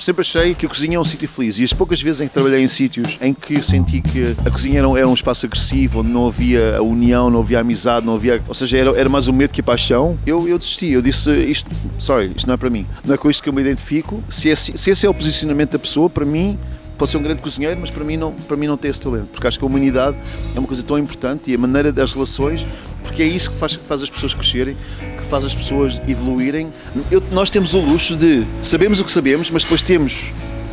[0.00, 2.34] sempre achei que a cozinha é um sítio feliz e as poucas vezes em que
[2.34, 6.00] trabalhei em sítios em que senti que a cozinha era um, era um espaço agressivo,
[6.00, 8.42] onde não havia a união, não havia amizade, não havia.
[8.46, 10.90] Ou seja, era, era mais o medo que a paixão, eu, eu desisti.
[10.90, 12.86] Eu disse, isto, sorry, isto não é para mim.
[13.04, 14.22] Não é com isto que eu me identifico.
[14.28, 16.58] Se esse, se esse é o posicionamento da pessoa, para mim,
[17.00, 19.28] pode ser um grande cozinheiro, mas para mim não, para mim não tem esse talento,
[19.28, 20.18] porque acho que a humanidade
[20.54, 22.66] é uma coisa tão importante e a maneira das relações,
[23.10, 26.68] porque é isso que faz, que faz as pessoas crescerem, que faz as pessoas evoluírem.
[27.10, 30.30] Eu, nós temos o luxo de sabemos o que sabemos, mas depois temos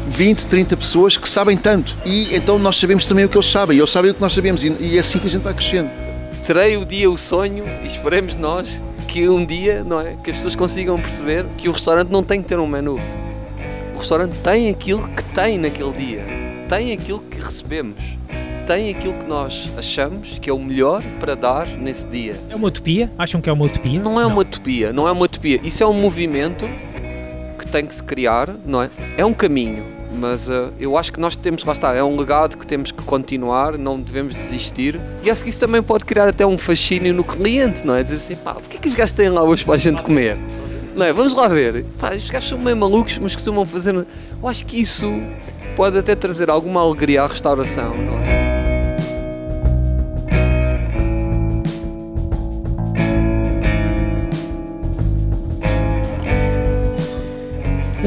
[0.08, 3.76] 20, 30 pessoas que sabem tanto e então nós sabemos também o que eles sabem
[3.78, 5.54] e eles sabem o que nós sabemos e, e é assim que a gente vai
[5.54, 5.90] crescendo.
[6.46, 10.38] Terei o dia o sonho e esperemos nós que um dia, não é, que as
[10.38, 13.00] pessoas consigam perceber que o restaurante não tem que ter um menu
[13.98, 16.24] o restaurante tem aquilo que tem naquele dia,
[16.70, 18.16] tem aquilo que recebemos,
[18.68, 22.36] tem aquilo que nós achamos que é o melhor para dar nesse dia.
[22.50, 23.10] É uma utopia?
[23.18, 24.02] Acham que é uma utopia?
[24.02, 24.32] Não é não.
[24.32, 25.62] uma utopia, não é uma utopia.
[25.64, 26.68] Isso é um movimento
[27.58, 28.90] que tem que se criar, não é?
[29.16, 29.86] É um caminho,
[30.20, 33.02] mas uh, eu acho que nós temos, lá está, é um legado que temos que
[33.04, 35.00] continuar, não devemos desistir.
[35.24, 38.04] E acho que isso também pode criar até um fascínio no cliente, não é?
[38.04, 40.38] Dizer assim, pá, porquê que os gajos têm lá hoje para a gente comer?
[40.94, 41.14] Não é?
[41.14, 41.86] Vamos lá ver.
[41.98, 43.96] Pá, os gajos são meio malucos, mas costumam fazer.
[43.96, 44.06] Eu
[44.44, 45.22] acho que isso
[45.78, 48.57] pode até trazer alguma alegria à restauração, não é?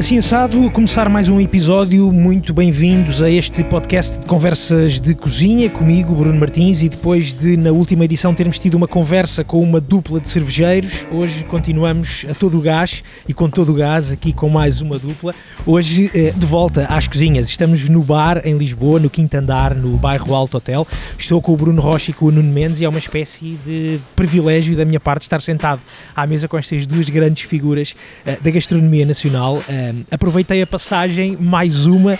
[0.01, 5.13] Assim assado, a começar mais um episódio, muito bem-vindos a este podcast de conversas de
[5.13, 9.61] cozinha, comigo, Bruno Martins, e depois de, na última edição, termos tido uma conversa com
[9.61, 14.11] uma dupla de cervejeiros, hoje continuamos a todo o gás e com todo o gás,
[14.11, 15.35] aqui com mais uma dupla.
[15.67, 19.97] Hoje, eh, de volta às cozinhas, estamos no bar em Lisboa, no quinto andar, no
[19.97, 20.87] bairro Alto Hotel.
[21.15, 23.99] Estou com o Bruno Rocha e com o Nuno Mendes e é uma espécie de
[24.15, 25.79] privilégio da minha parte estar sentado
[26.15, 30.67] à mesa com estas duas grandes figuras eh, da gastronomia nacional eh, um, aproveitei a
[30.67, 32.17] passagem, mais uma,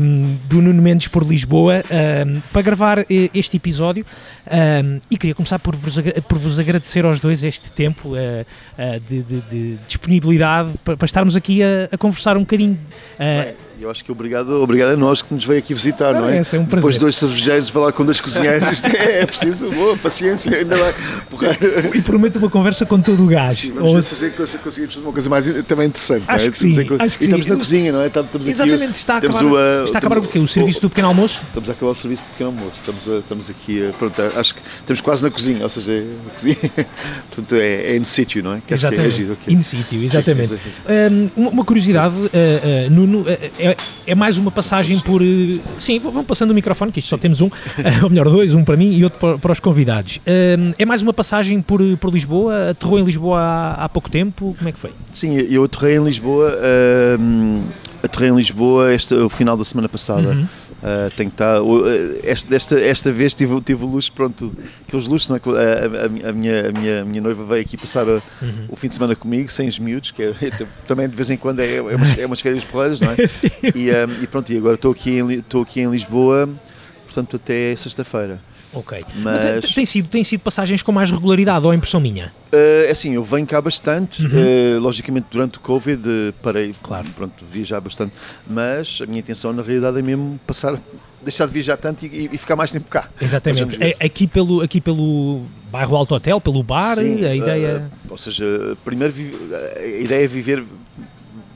[0.00, 1.82] um, do Nuno Mendes por Lisboa,
[2.26, 4.04] um, para gravar este episódio
[5.10, 5.96] e queria começar por vos,
[6.28, 11.06] por vos agradecer aos dois este tempo uh, uh, de, de, de, disponibilidade para, para
[11.06, 12.78] estarmos aqui a, a conversar um bocadinho.
[13.18, 16.28] Uh, eu acho que obrigado, obrigado a nós que nos veio aqui visitar, não, não
[16.28, 16.38] é?
[16.38, 19.96] é um Depois de dois cervejeiros falar com dois cozinheiros, isto é, é preciso, boa,
[19.96, 20.94] paciência, ainda vai
[21.28, 21.58] porrar.
[21.92, 23.58] E prometo uma conversa com todo o gás.
[23.58, 23.94] Sim, vamos Ou...
[23.96, 26.24] ver se conseguimos fazer uma coisa mais também interessante.
[26.28, 26.50] Acho é?
[26.52, 27.50] que sim, acho que e estamos sim.
[27.50, 28.06] na cozinha, não é?
[28.06, 30.38] Estamos Exatamente, aqui, está a acabar, o, está a acabar o quê?
[30.38, 31.42] O serviço do pequeno almoço?
[31.48, 34.54] Estamos a acabar o serviço do pequeno almoço, estamos, a, estamos aqui, a, pronto, acho
[34.54, 36.56] que estamos quase na cozinha, ou seja, é na cozinha,
[37.28, 38.62] portanto é, é in situ, não é?
[38.64, 39.52] Que exatamente, é giro, okay.
[39.52, 40.54] in situ, exatamente.
[40.54, 43.76] Sim, um, uma curiosidade, uh, uh, Nuno, uh, é,
[44.12, 45.22] é mais uma passagem por.
[45.22, 47.50] Eh, sim, vão passando o microfone, que isto só temos um,
[48.02, 50.20] ou melhor, dois, um para mim e outro para, para os convidados.
[50.78, 52.70] É mais uma passagem por, por Lisboa?
[52.70, 54.54] Aterrou em Lisboa há, há pouco tempo?
[54.56, 54.90] Como é que foi?
[55.12, 56.56] Sim, eu aterrei em Lisboa.
[57.20, 57.62] Um,
[58.02, 60.28] aterrei em Lisboa este, o final da semana passada.
[60.28, 60.46] Uhum.
[60.82, 61.58] Uh, tenho que estar,
[62.24, 64.52] esta, esta, esta vez tive, tive luxo, pronto,
[64.84, 65.40] aqueles luxos, não é?
[65.40, 68.66] a, a, a, minha, a, minha, a minha noiva veio aqui passar a, uhum.
[68.68, 71.36] o fim de semana comigo, sem os miúdos, que é, é, também de vez em
[71.36, 73.14] quando é, é, umas, é umas férias porreiras, não é?
[73.28, 73.46] Sim.
[73.76, 76.48] E, um, e pronto, e agora estou aqui, em, aqui em Lisboa,
[77.04, 78.40] portanto até sexta-feira.
[78.74, 79.00] Ok.
[79.16, 82.32] Mas, eh, Mas tem, sido, tem sido passagens com mais regularidade ou é impressão minha?
[82.52, 84.24] Uh, assim, eu venho cá bastante.
[84.24, 84.30] Uhum.
[84.30, 87.08] Uh, logicamente, durante o Covid uh, parei, claro.
[87.14, 88.14] pronto, viajar bastante.
[88.46, 90.80] Mas a minha intenção, na realidade, é mesmo passar,
[91.22, 93.08] deixar de viajar tanto e, e ficar mais tempo cá.
[93.20, 93.82] Exatamente.
[93.82, 97.90] É, aqui, pelo, aqui pelo bairro Alto Hotel, pelo bar, Sim, a ideia...
[98.08, 99.12] ou seja, primeiro
[99.76, 100.64] a ideia é viver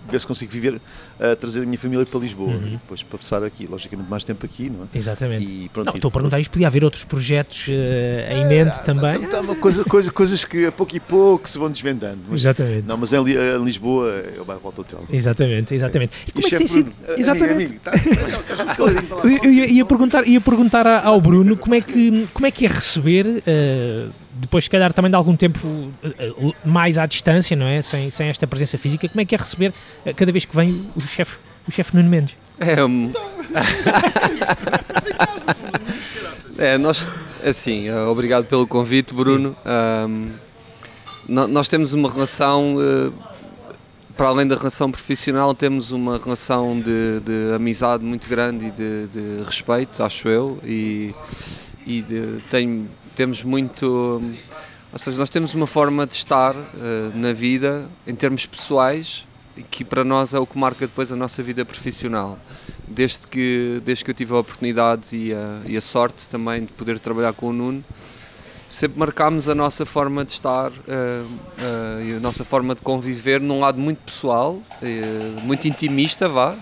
[0.09, 0.81] ver se consigo viver,
[1.21, 2.67] uh, trazer a minha família para Lisboa uhum.
[2.69, 4.99] e depois passar aqui, logicamente mais tempo aqui, não é?
[4.99, 5.45] Exatamente.
[5.45, 8.83] E pronto, não, estou a perguntar isto, podia haver outros projetos uh, em mente é,
[8.83, 9.27] também?
[9.27, 12.19] Tá, uma coisa, coisa, coisas que a pouco e pouco se vão desvendando.
[12.29, 12.87] Mas, exatamente.
[12.87, 15.05] Não, mas em, em Lisboa é o bairro Alto Hotel.
[15.11, 16.13] Exatamente, exatamente.
[16.27, 16.91] E, como e é que tem sido?
[16.91, 17.53] Bruno, exatamente.
[17.53, 22.47] Amigo, amigo, tá, eu ia, ia, perguntar, ia perguntar ao Bruno como é que, como
[22.47, 23.27] é, que é receber...
[23.27, 27.81] Uh, depois, se calhar, também de algum tempo eh, eh, mais à distância, não é?
[27.81, 29.73] Sem, sem esta presença física, como é que é receber
[30.05, 32.37] eh, cada vez que vem o chefe o chefe Nuno Mendes?
[32.61, 33.11] É, um...
[36.59, 37.11] é, nós,
[37.45, 39.57] assim, obrigado pelo convite, Bruno.
[40.09, 40.31] Um,
[41.27, 42.77] nós temos uma relação,
[44.17, 49.09] para além da relação profissional, temos uma relação de, de amizade muito grande e de,
[49.09, 51.13] de respeito, acho eu, e,
[51.85, 54.23] e de, tenho temos muito.
[54.93, 56.65] Ou seja, nós temos uma forma de estar uh,
[57.15, 59.27] na vida em termos pessoais
[59.71, 62.39] que para nós é o que marca depois a nossa vida profissional.
[62.87, 66.73] Desde que, desde que eu tive a oportunidade e a, e a sorte também de
[66.73, 67.85] poder trabalhar com o Nuno,
[68.69, 73.41] sempre marcámos a nossa forma de estar uh, uh, e a nossa forma de conviver
[73.41, 76.55] num lado muito pessoal, uh, muito intimista, vá,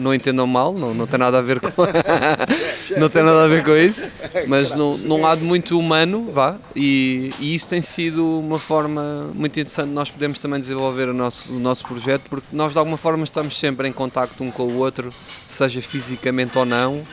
[0.00, 1.68] não entendam mal, não, não tem nada a ver com
[2.98, 4.06] não tem nada a ver com isso,
[4.46, 9.58] mas num, num lado muito humano, vá, e, e, isso tem sido uma forma muito
[9.58, 9.90] interessante.
[9.90, 13.58] Nós podemos também desenvolver o nosso, o nosso projeto, porque nós de alguma forma estamos
[13.58, 15.12] sempre em contacto um com o outro,
[15.46, 17.06] seja fisicamente ou não,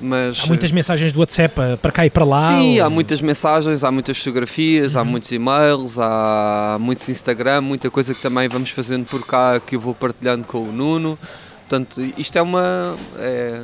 [0.00, 2.48] mas, há muitas mensagens do WhatsApp para cá e para lá?
[2.48, 2.86] Sim, ou...
[2.86, 5.00] há muitas mensagens, há muitas fotografias, uhum.
[5.00, 9.76] há muitos e-mails, há muitos Instagram, muita coisa que também vamos fazendo por cá que
[9.76, 11.18] eu vou partilhando com o Nuno.
[11.68, 12.96] Portanto, isto é uma.
[13.16, 13.60] É,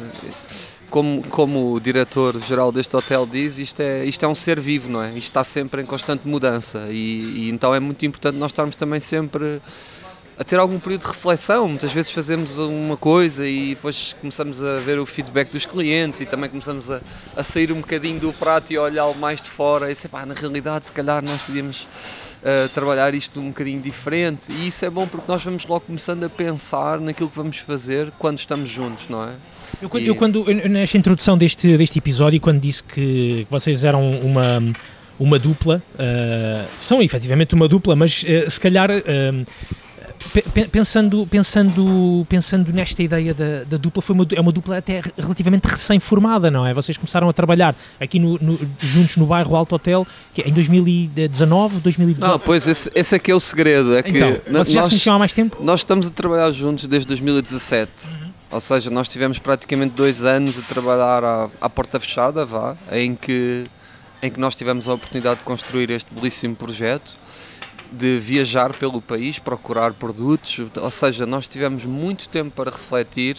[0.89, 5.03] como, como o diretor-geral deste hotel diz, isto é, isto é um ser vivo, não
[5.03, 5.09] é?
[5.11, 9.01] Isto está sempre em constante mudança e, e então é muito importante nós estarmos também
[9.01, 9.61] sempre
[10.39, 11.69] a ter algum período de reflexão.
[11.69, 16.27] Muitas vezes fazemos uma coisa e depois começamos a ver o feedback dos clientes e
[16.27, 17.01] também começamos a,
[17.35, 20.35] a sair um bocadinho do prato e olhá-lo mais de fora e dizer, pá, na
[20.35, 21.89] realidade, se calhar nós podíamos
[22.43, 24.53] uh, trabalhar isto um bocadinho diferente.
[24.53, 28.13] E isso é bom porque nós vamos logo começando a pensar naquilo que vamos fazer
[28.19, 29.33] quando estamos juntos, não é?
[29.81, 30.07] Eu, quando, e...
[30.07, 34.59] eu, quando nesta introdução deste, deste episódio, quando disse que vocês eram uma
[35.19, 39.47] uma dupla, uh, são efetivamente uma dupla, mas uh, se calhar uh,
[40.71, 45.65] pensando, pensando, pensando nesta ideia da, da dupla, foi uma, é uma dupla até relativamente
[45.65, 46.75] recém-formada, não é?
[46.75, 50.53] Vocês começaram a trabalhar aqui no, no, juntos no bairro Alto Hotel que é em
[50.53, 52.31] 2019, 2018?
[52.31, 53.97] Não, pois esse, esse aqui é o segredo.
[53.97, 55.59] É que então, vocês já se conheciam há mais tempo?
[55.63, 57.91] Nós estamos a trabalhar juntos desde 2017.
[58.11, 58.27] Uhum.
[58.51, 63.15] Ou seja, nós tivemos praticamente dois anos a trabalhar à, à porta fechada, vá, em
[63.15, 63.65] que,
[64.23, 67.17] em que nós tivemos a oportunidade de construir este belíssimo projeto
[67.93, 73.39] de viajar pelo país, procurar produtos, ou seja, nós tivemos muito tempo para refletir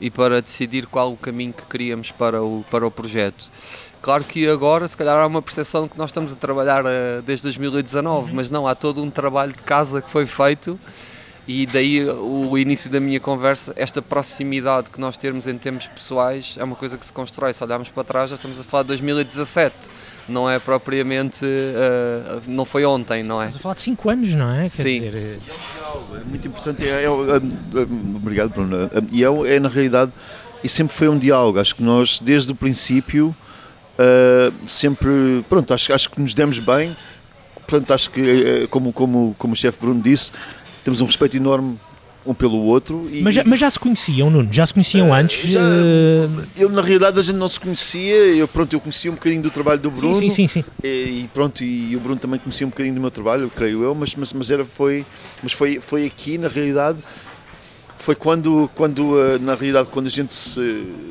[0.00, 3.50] e para decidir qual o caminho que queríamos para o, para o projeto.
[4.02, 7.44] Claro que agora, se calhar, há uma percepção que nós estamos a trabalhar uh, desde
[7.44, 8.36] 2019, uhum.
[8.36, 10.78] mas não, há todo um trabalho de casa que foi feito
[11.48, 16.56] e daí o início da minha conversa, esta proximidade que nós temos em termos pessoais
[16.58, 17.54] é uma coisa que se constrói.
[17.54, 19.74] Se olharmos para trás, já estamos a falar de 2017
[20.28, 21.44] não é propriamente.
[21.44, 23.46] Uh, não foi ontem, não é?
[23.46, 24.62] Estamos a falar de 5 anos, não é?
[24.62, 25.00] Quer Sim.
[25.00, 25.38] Dizer, é...
[26.16, 26.86] é muito importante.
[26.86, 28.90] É, é, é, obrigado, Bruno.
[29.12, 30.12] E é, é, na realidade,
[30.62, 31.58] e sempre foi um diálogo.
[31.58, 33.34] Acho que nós, desde o princípio,
[33.98, 35.44] uh, sempre.
[35.48, 36.96] Pronto, acho, acho que nos demos bem.
[37.66, 40.30] Portanto, acho que, como, como, como o chefe Bruno disse,
[40.84, 41.76] temos um respeito enorme
[42.26, 43.08] um pelo outro.
[43.10, 44.48] E, mas, já, mas já se conheciam, Nuno?
[44.50, 45.50] Já se conheciam uh, antes?
[45.50, 46.44] Já, uh...
[46.56, 48.14] Eu, na realidade, a gente não se conhecia.
[48.14, 50.14] Eu, pronto, eu conhecia um bocadinho do trabalho do Bruno.
[50.16, 50.64] Sim, sim, sim.
[50.82, 53.94] E, e, pronto, e o Bruno também conhecia um bocadinho do meu trabalho, creio eu,
[53.94, 55.04] mas, mas, mas, era, foi,
[55.42, 56.98] mas foi, foi aqui, na realidade,
[57.96, 60.60] foi quando, quando eh, na realidade, quando a gente se.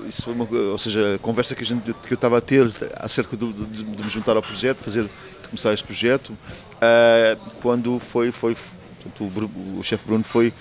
[0.07, 2.69] Isso foi uma, ou seja, a conversa que, a gente, que eu estava a ter
[2.95, 7.99] acerca do, de, de, me juntar ao projeto, fazer, de começar este projeto, uh, quando
[7.99, 8.31] foi.
[8.31, 8.55] foi
[9.03, 10.53] portanto, o, o chefe Bruno foi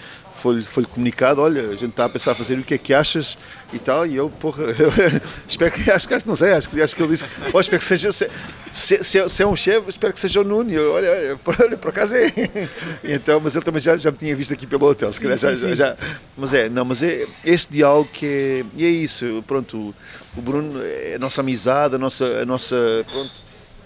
[0.44, 2.92] foi-lhe foi comunicado, olha, a gente está a pensar a fazer o que é que
[2.92, 3.38] achas?
[3.72, 4.64] E tal, e eu, porra,
[5.48, 8.12] espero que, acho que, não sei, acho, acho que ele disse, oh, espero que seja,
[8.12, 8.28] se,
[8.70, 11.78] se, se, é um chefe, espero que seja o Nuno, eu, olha, olha, por, olha,
[11.78, 12.30] por acaso é,
[13.02, 15.54] então, mas ele também já, já me tinha visto aqui pelo hotel, se calhar já,
[15.54, 15.96] já, já,
[16.36, 19.94] mas é, não, mas é este diálogo que é, e é isso, pronto,
[20.36, 22.76] o Bruno, é a nossa amizade, a nossa, a nossa,
[23.10, 23.32] pronto,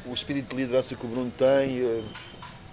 [0.06, 2.02] o espírito de liderança que o Bruno tem, eh,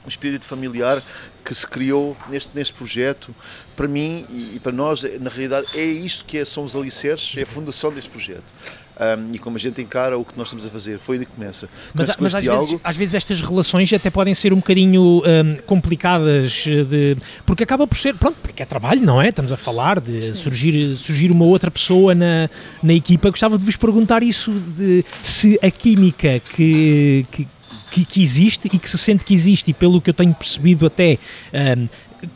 [0.05, 1.01] o espírito familiar
[1.43, 3.33] que se criou neste, neste projeto,
[3.75, 7.43] para mim e, para nós, na realidade, é isto que é, são os alicerces, é
[7.43, 8.43] a fundação deste projeto.
[8.97, 11.33] Um, e como a gente encara o que nós estamos a fazer, foi de que
[11.33, 11.67] começa.
[11.93, 12.65] Mas, mas às, diálogo...
[12.65, 17.85] vezes, às, vezes, estas relações até podem ser um bocadinho um, complicadas, de, porque acaba
[17.85, 19.29] por ser, pronto, porque é trabalho, não é?
[19.29, 22.49] Estamos a falar de surgir, surgir uma outra pessoa na,
[22.81, 23.29] na equipa.
[23.29, 27.47] Gostava de vos perguntar isso, de se a química que, que
[27.95, 30.85] que, que, existe e que se sente que existe, e pelo que eu tenho percebido
[30.85, 31.17] até.
[31.53, 31.87] Um,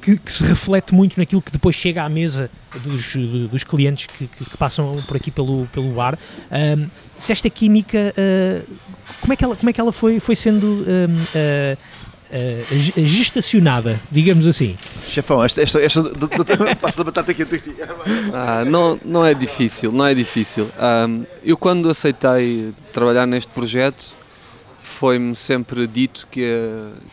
[0.01, 2.49] que, que, se reflete muito naquilo que depois chega à mesa
[2.83, 3.15] dos,
[3.49, 6.17] dos clientes que, que, que passam por aqui pelo, pelo bar.
[6.51, 6.87] Um,
[7.17, 8.77] se esta química, uh,
[9.19, 11.77] como, é que ela, como é que ela foi, foi sendo um, uh,
[12.29, 14.75] uh, gestacionada, digamos assim?
[15.07, 16.45] Chefão, esta, esta, esta do, do,
[16.79, 17.43] passo da batata aqui.
[18.31, 20.69] ah, não, não é difícil, não é difícil.
[20.79, 24.15] Um, eu quando aceitei trabalhar neste projeto,
[24.99, 26.43] foi-me sempre dito que,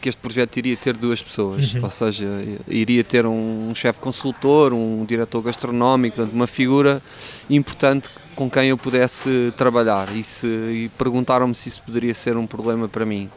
[0.02, 1.84] que este projeto iria ter duas pessoas, uhum.
[1.84, 2.26] ou seja,
[2.66, 7.00] iria ter um, um chefe consultor, um diretor gastronómico, uma figura
[7.48, 12.44] importante com quem eu pudesse trabalhar e, se, e perguntaram-me se isso poderia ser um
[12.44, 13.30] problema para mim.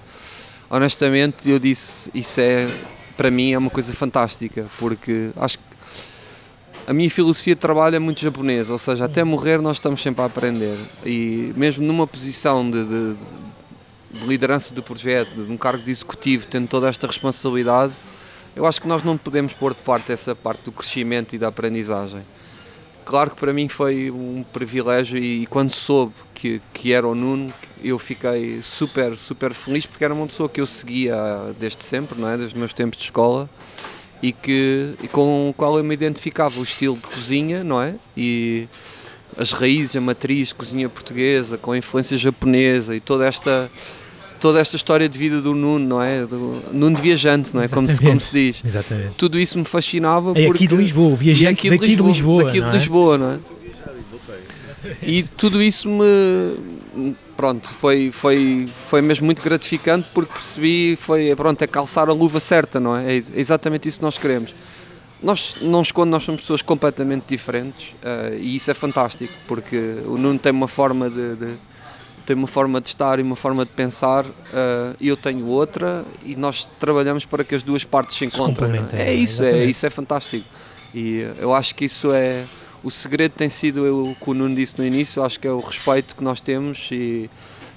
[0.68, 2.68] Honestamente, eu disse, isso é,
[3.16, 5.64] para mim, é uma coisa fantástica, porque acho que
[6.88, 10.24] a minha filosofia de trabalho é muito japonesa, ou seja, até morrer nós estamos sempre
[10.24, 10.76] a aprender
[11.06, 13.16] e mesmo numa posição de, de
[14.12, 17.94] de liderança do projeto, de um cargo de executivo, tendo toda esta responsabilidade,
[18.56, 21.48] eu acho que nós não podemos pôr de parte essa parte do crescimento e da
[21.48, 22.22] aprendizagem.
[23.06, 27.16] Claro que para mim foi um privilégio e, e quando soube que, que era o
[27.16, 27.52] Nuno,
[27.84, 31.16] eu fiquei super, super feliz porque era uma pessoa que eu seguia
[31.60, 32.38] desde sempre, não é?
[32.38, 33.50] desde os meus tempos de escola
[34.22, 37.96] e, que, e com o qual eu me identificava o estilo de cozinha, não é?
[38.16, 38.68] E
[39.38, 43.72] as raízes, a matriz de cozinha portuguesa, com a influência japonesa e toda esta
[44.40, 46.26] toda esta história de vida do Nuno, não é?
[46.26, 47.68] Do Nuno de viajante, não é?
[47.68, 48.62] Como se, como se diz.
[48.66, 49.14] Exatamente.
[49.18, 50.32] Tudo isso me fascinava.
[50.32, 50.64] É porque...
[50.64, 52.46] aqui de Lisboa, o viajante aqui daqui de Lisboa.
[52.46, 52.80] Daqui não de é?
[52.80, 53.40] Lisboa, não é?
[55.02, 57.14] E tudo isso me.
[57.36, 62.38] Pronto, foi, foi, foi mesmo muito gratificante porque percebi, foi, pronto, é calçar a luva
[62.38, 63.16] certa, não é?
[63.16, 64.54] É exatamente isso que nós queremos.
[65.24, 70.18] Nós não escondo, nós somos pessoas completamente diferentes uh, e isso é fantástico porque o
[70.18, 71.58] Nuno tem uma forma de, de
[72.30, 76.06] tem uma forma de estar e uma forma de pensar uh, e eu tenho outra
[76.24, 78.88] e nós trabalhamos para que as duas partes se encontrem.
[78.88, 79.10] Se é?
[79.10, 80.46] é isso, é, isso é fantástico.
[80.94, 82.46] E eu acho que isso é
[82.84, 85.60] o segredo tem sido o que o Nuno disse no início, acho que é o
[85.60, 87.28] respeito que nós temos e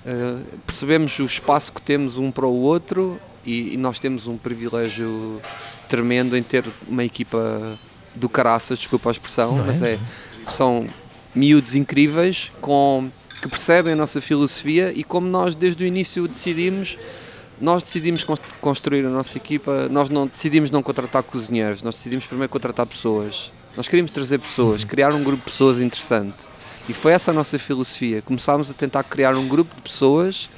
[0.04, 4.36] uh, percebemos o espaço que temos um para o outro e, e, nós temos um
[4.36, 5.40] privilégio
[5.88, 7.78] tremendo em ter uma equipa
[8.14, 9.94] do caraças, desculpa a expressão, mas é?
[9.94, 9.98] é,
[10.44, 10.86] são
[11.34, 13.10] miúdos incríveis com
[13.42, 16.96] que percebem a nossa filosofia e como nós desde o início decidimos
[17.60, 18.24] nós decidimos
[18.60, 23.52] construir a nossa equipa, nós não decidimos não contratar cozinheiros, nós decidimos primeiro contratar pessoas.
[23.76, 26.48] Nós queríamos trazer pessoas, criar um grupo de pessoas interessante.
[26.88, 28.20] E foi essa a nossa filosofia.
[28.20, 30.50] Começámos a tentar criar um grupo de pessoas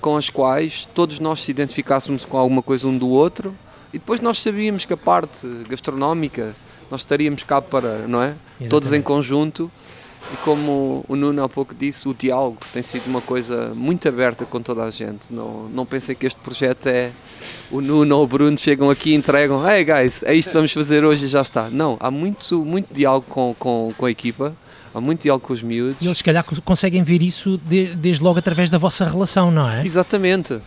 [0.00, 3.52] com as quais todos nós se identificássemos com alguma coisa um do outro
[3.92, 6.54] e depois nós sabíamos que a parte gastronómica
[6.88, 8.28] nós estaríamos cá para, não é?
[8.28, 8.70] Exatamente.
[8.70, 9.70] Todos em conjunto.
[10.32, 14.44] E como o Nuno há pouco disse, o diálogo tem sido uma coisa muito aberta
[14.44, 15.32] com toda a gente.
[15.32, 17.12] Não, não pensem que este projeto é
[17.70, 20.72] o Nuno ou o Bruno chegam aqui e entregam, hey guys, é isto que vamos
[20.72, 21.70] fazer hoje e já está.
[21.70, 24.54] Não, há muito, muito diálogo com, com, com a equipa,
[24.94, 26.02] há muito diálogo com os miúdos.
[26.02, 29.68] E eles, se calhar, conseguem ver isso de, desde logo através da vossa relação, não
[29.68, 29.84] é?
[29.84, 30.60] Exatamente.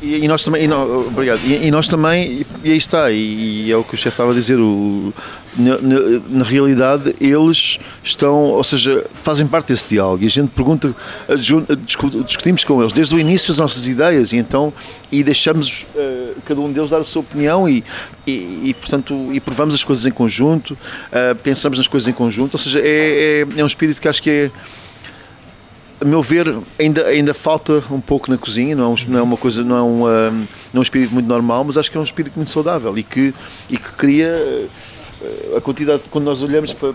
[0.00, 3.76] E, e, nós também, e obrigado, e, e, nós também, e, aí está, e, é
[3.76, 5.12] o que o chefe estava a dizer, o,
[5.56, 5.98] na, na,
[6.28, 10.22] na, realidade eles estão, ou seja, fazem parte desse diálogo.
[10.22, 10.94] E a gente pergunta,
[12.26, 14.72] discutimos com eles desde o início as nossas ideias e então,
[15.12, 17.84] e deixamos uh, cada um deles dar a sua opinião e,
[18.26, 22.58] e, portanto, e provamos as coisas em conjunto, uh, pensamos nas coisas em conjunto, ou
[22.58, 24.50] seja, é, é, é um espírito que acho que é
[26.04, 29.22] a meu ver, ainda, ainda falta um pouco na cozinha, não é, um, não é
[29.22, 31.96] uma coisa, não é, um, um, não é um espírito muito normal, mas acho que
[31.96, 33.32] é um espírito muito saudável e que,
[33.70, 34.68] e que cria
[35.56, 36.92] a quantidade, quando nós olhamos para,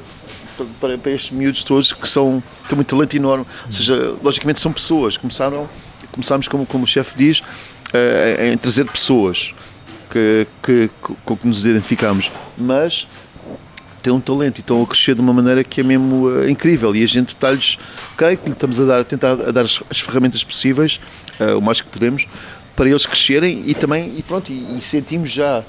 [0.80, 4.72] para, para estes miúdos todos que são, têm muito talento enorme, ou seja, logicamente são
[4.72, 5.68] pessoas, começaram,
[6.12, 7.42] começámos como, como o chefe diz,
[8.52, 9.56] em trazer pessoas
[10.12, 10.90] que, que,
[11.26, 13.08] com que nos identificamos, mas
[14.02, 16.96] têm um talento e estão a crescer de uma maneira que é mesmo uh, incrível.
[16.96, 17.78] E a gente está-lhes,
[18.18, 21.00] creio que estamos a dar, a tentar a dar as, as ferramentas possíveis,
[21.40, 22.26] uh, o mais que podemos,
[22.76, 25.64] para eles crescerem e também, e pronto, e, e, sentimos já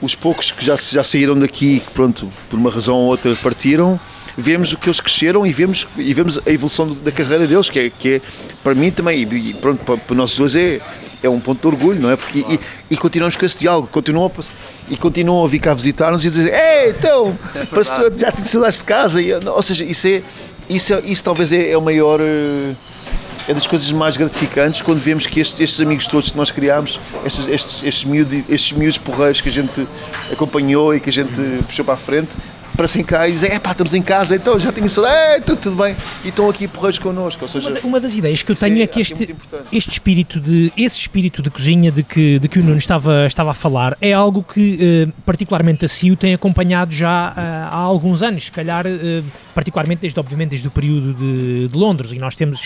[0.00, 4.00] os poucos que já, já saíram daqui, que pronto, por uma razão ou outra partiram,
[4.36, 7.78] vemos o que eles cresceram e vemos, e vemos a evolução da carreira deles, que
[7.78, 8.20] é, que é
[8.62, 10.80] para mim também, e pronto, para, para nós dois é,
[11.26, 12.16] é um ponto de orgulho, não é?
[12.16, 14.42] Porque, e, e, continuamos com esse diálogo, continuam a,
[14.88, 17.66] e continuam a vir cá visitar-nos e dizer, ei, então, é
[18.10, 20.22] que já te saudades de casa, e, ou seja, isso é,
[20.68, 25.26] isso, é, isso talvez é, é o maior, é das coisas mais gratificantes quando vemos
[25.26, 29.40] que estes, estes amigos todos que nós criámos, estes, estes, estes, miúdos, estes miúdos porreiros
[29.40, 29.86] que a gente
[30.32, 32.36] acompanhou e que a gente puxou para a frente,
[32.76, 35.60] aparecem cá e dizem, é pá, estamos em casa, então já tenho saudade, é, tudo,
[35.60, 37.42] tudo bem, e estão aqui porreiros connosco.
[37.42, 39.36] Ou seja, uma, uma das ideias que eu tenho sim, é que este, é
[39.72, 43.50] este espírito de, esse espírito de cozinha de que, de que o Nuno estava, estava
[43.50, 48.22] a falar é algo que, uh, particularmente a CIO, tem acompanhado já uh, há alguns
[48.22, 52.34] anos, se calhar, uh, particularmente desde, obviamente, desde o período de, de Londres, e nós
[52.34, 52.60] temos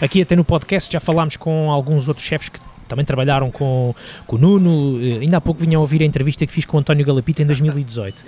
[0.00, 2.58] aqui até no podcast, já falámos com alguns outros chefes que
[2.88, 3.94] também trabalharam com,
[4.26, 7.04] com o Nuno, ainda há pouco vinham ouvir a entrevista que fiz com o António
[7.04, 8.24] Galapita em 2018.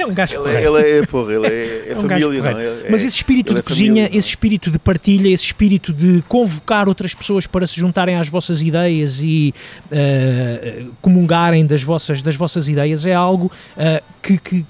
[0.00, 2.60] é um gajo ele, é, ele é, porra, ele é, é, É um família, não
[2.60, 2.90] é?
[2.90, 4.18] Mas esse espírito ele de é cozinha, família, é?
[4.18, 8.62] esse espírito de partilha, esse espírito de convocar outras pessoas para se juntarem às vossas
[8.62, 9.54] ideias e
[9.90, 14.66] eh, comungarem das vossas, das vossas ideias é algo eh, que, que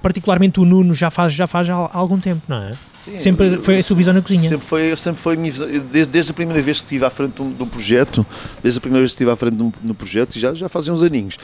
[0.00, 2.72] particularmente o Nuno já faz, já faz há algum tempo, não é?
[3.04, 4.48] Sim, Sempre foi a sua visão na cozinha.
[4.48, 5.66] Sempre foi, sempre foi a minha visão.
[5.68, 8.24] Desde, desde a primeira vez que estive à frente de um, de um projeto,
[8.62, 10.68] desde a primeira vez que estive à frente de um, de um projeto, já, já
[10.68, 11.36] fazia uns aninhos.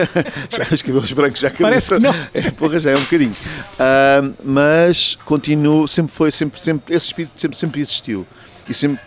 [0.50, 2.12] já os cabelos brancos já Parece que não.
[2.32, 3.32] É, porra, já é um bocadinho.
[3.78, 8.26] Ah, mas continuo, sempre foi, sempre, sempre, esse espírito sempre, sempre existiu.
[8.68, 8.98] E sempre,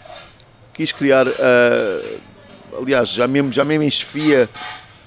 [0.74, 2.20] quis criar, uh,
[2.80, 4.50] aliás, já mesmo, já mesmo em chefia,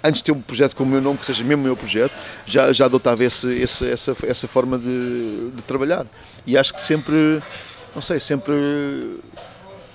[0.09, 2.13] antes de ter um projeto com o meu nome, que seja mesmo o meu projeto,
[2.47, 6.07] já, já adotava esse, esse, essa, essa forma de, de trabalhar.
[6.47, 7.41] E acho que sempre,
[7.95, 8.55] não sei, sempre,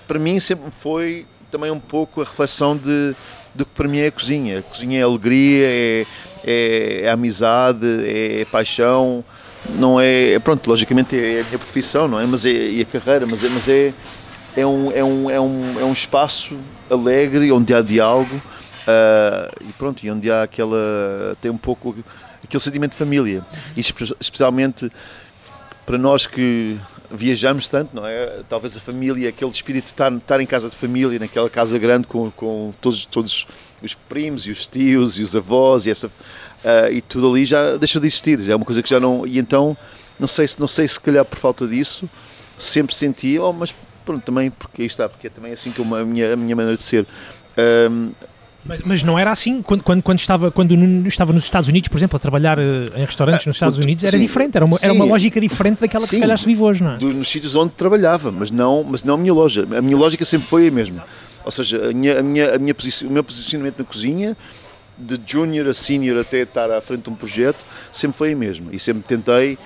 [0.08, 3.15] para mim sempre foi também um pouco a reflexão de,
[3.53, 4.60] do que para mim é a cozinha.
[4.60, 6.05] A cozinha é alegria, é,
[6.43, 9.24] é, é amizade, é, é paixão,
[9.70, 12.25] não é, pronto, logicamente é a minha profissão, não é?
[12.25, 13.93] Mas é, e a carreira, mas é, mas é,
[14.55, 16.58] é, um, é, um, é, um, é um espaço
[16.89, 18.41] alegre onde há diálogo
[18.87, 21.95] uh, e pronto, e onde há aquela, tem um pouco
[22.43, 24.91] aquele sentimento de família e especialmente
[25.85, 26.79] para nós que
[27.11, 28.41] viajamos tanto, não é?
[28.49, 32.07] Talvez a família, aquele espírito de estar, estar em casa de família, naquela casa grande
[32.07, 33.45] com, com todos, todos
[33.81, 37.77] os primos e os tios e os avós e essa uh, e tudo ali já
[37.77, 39.77] deixou de existir, é uma coisa que já não e então
[40.19, 42.09] não sei se não sei se calhar por falta disso
[42.57, 43.75] sempre senti, oh, mas
[44.05, 46.55] pronto também porque aí está porque é também assim que é a minha a minha
[46.55, 47.05] maneira de ser
[47.91, 48.11] um,
[48.65, 50.74] mas, mas não era assim quando, quando, quando, estava, quando
[51.08, 54.17] estava nos Estados Unidos, por exemplo, a trabalhar eh, em restaurantes nos Estados Unidos, era
[54.17, 56.63] sim, diferente, era uma, era uma lógica diferente daquela que sim, se calhar se vive
[56.63, 56.98] hoje, não é?
[56.98, 59.67] nos sítios onde trabalhava, mas não, mas não a minha loja.
[59.77, 61.03] A minha lógica sempre foi a mesma.
[61.43, 64.38] Ou seja, a minha, a minha, a minha o meu posicionamento na cozinha,
[64.98, 67.60] de junior a senior até estar à frente de um projeto,
[67.91, 68.70] sempre foi a mesma.
[68.72, 69.58] E sempre tentei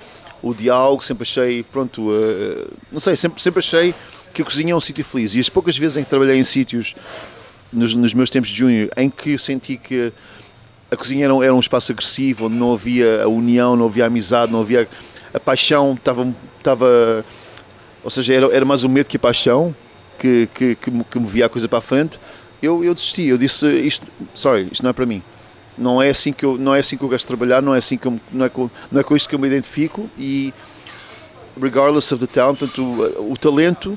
[0.42, 3.94] o diálogo, sempre achei, pronto, uh, não sei, sempre, sempre achei
[4.32, 5.34] que a cozinha é um sítio feliz.
[5.34, 6.94] E as poucas vezes em que trabalhei em sítios
[7.72, 10.12] nos, nos meus tempos de júnior, em que senti que
[10.90, 14.06] a cozinha era, era, um espaço agressivo, onde não havia a união, não havia a
[14.06, 14.88] amizade, não havia
[15.34, 17.24] a paixão, estava, estava
[18.02, 19.74] ou seja, era, era mais o medo que a paixão
[20.18, 22.18] que, que, que, que movia a coisa para a frente.
[22.62, 25.22] Eu, eu desisti, eu disse, isto, sorry, isto não é para mim.
[25.76, 27.78] Não é assim que eu, não é assim que eu gosto de trabalhar, não é
[27.78, 30.52] assim que eu, não é com, não é com isto que eu me identifico e
[31.60, 33.96] regardless of the talent, o, o talento,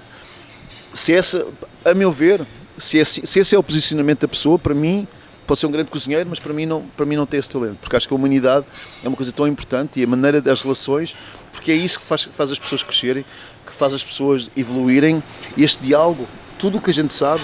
[0.93, 1.47] se essa,
[1.83, 2.45] a meu ver,
[2.81, 5.07] se esse, se esse é o posicionamento da pessoa, para mim,
[5.45, 7.77] pode ser um grande cozinheiro, mas para mim não, para mim não tem esse talento,
[7.79, 8.65] porque acho que a humanidade
[9.03, 11.15] é uma coisa tão importante e a maneira das relações,
[11.51, 13.23] porque é isso que faz, faz as pessoas crescerem,
[13.65, 15.21] que faz as pessoas evoluírem,
[15.55, 17.43] e este diálogo, tudo o que a gente sabe,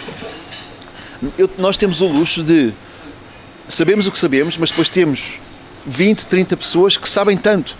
[1.37, 2.73] eu, nós temos o luxo de
[3.67, 5.39] sabemos o que sabemos, mas depois temos
[5.85, 7.75] 20, 30 pessoas que sabem tanto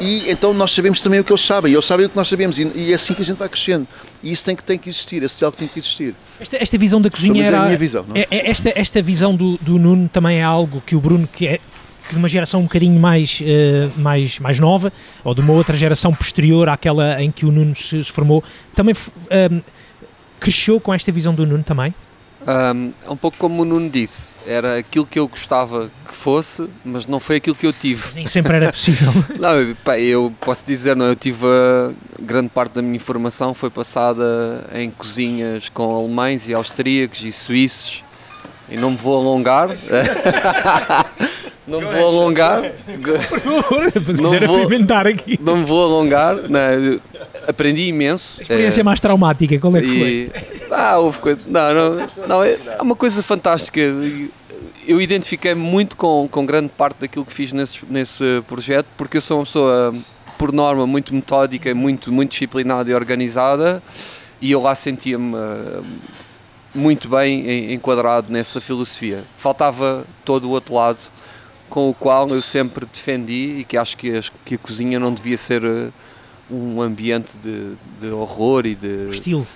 [0.00, 2.28] e então nós sabemos também o que eles sabem, e eles sabem o que nós
[2.28, 3.86] sabemos, e, e é assim que a gente vai crescendo.
[4.22, 6.14] E isso tem que, tem que existir, esse diálogo tem que existir.
[6.40, 7.56] Esta, esta visão da cozinha era.
[7.56, 8.26] É a minha visão, não é?
[8.30, 8.50] é?
[8.50, 11.60] Esta, esta visão do, do Nuno também é algo que o Bruno, que é
[12.10, 14.92] de uma geração um bocadinho mais, uh, mais, mais nova,
[15.24, 18.42] ou de uma outra geração posterior àquela em que o Nuno se, se formou,
[18.74, 19.62] também uh,
[20.40, 21.94] cresceu com esta visão do Nuno também?
[22.46, 26.68] Um, é um pouco como o Nuno disse, era aquilo que eu gostava que fosse,
[26.84, 28.14] mas não foi aquilo que eu tive.
[28.14, 29.12] Nem sempre era possível.
[29.38, 33.70] não, pá, eu posso dizer, não, eu tive a grande parte da minha formação foi
[33.70, 38.02] passada em cozinhas com alemães e austríacos e suíços
[38.68, 39.68] e não me vou alongar.
[41.66, 42.62] não me vou alongar.
[42.62, 44.68] não vou,
[45.06, 45.38] aqui.
[45.40, 46.36] Não me vou alongar.
[46.48, 47.00] Não,
[47.46, 48.36] aprendi imenso.
[48.38, 50.32] A experiência é, mais traumática, qual é que foi?
[50.74, 51.40] Ah, houve coisa.
[51.46, 53.78] Não, não, não, é, é uma coisa fantástica.
[54.86, 59.20] Eu identifiquei muito com, com grande parte daquilo que fiz nesse, nesse projeto, porque eu
[59.20, 59.94] sou uma pessoa,
[60.38, 63.82] por norma, muito metódica, muito, muito disciplinada e organizada,
[64.40, 65.36] e eu lá sentia-me
[66.74, 69.24] muito bem enquadrado nessa filosofia.
[69.36, 70.98] Faltava todo o outro lado
[71.68, 75.12] com o qual eu sempre defendi e que acho que a, que a cozinha não
[75.12, 75.88] devia ser eh,
[76.52, 79.08] um ambiente de, de horror e de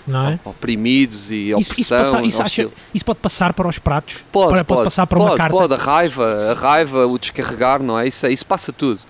[0.06, 0.40] não é?
[0.44, 2.00] Oprimidos e isso, opressão.
[2.02, 4.24] Isso, passa, isso, acha, isso, pode passar para os pratos?
[4.32, 5.56] Pode, para, pode, pode passar para pode, uma carta?
[5.56, 8.08] Pode, a raiva, a raiva, o descarregar, não é?
[8.08, 9.00] Isso, isso passa tudo.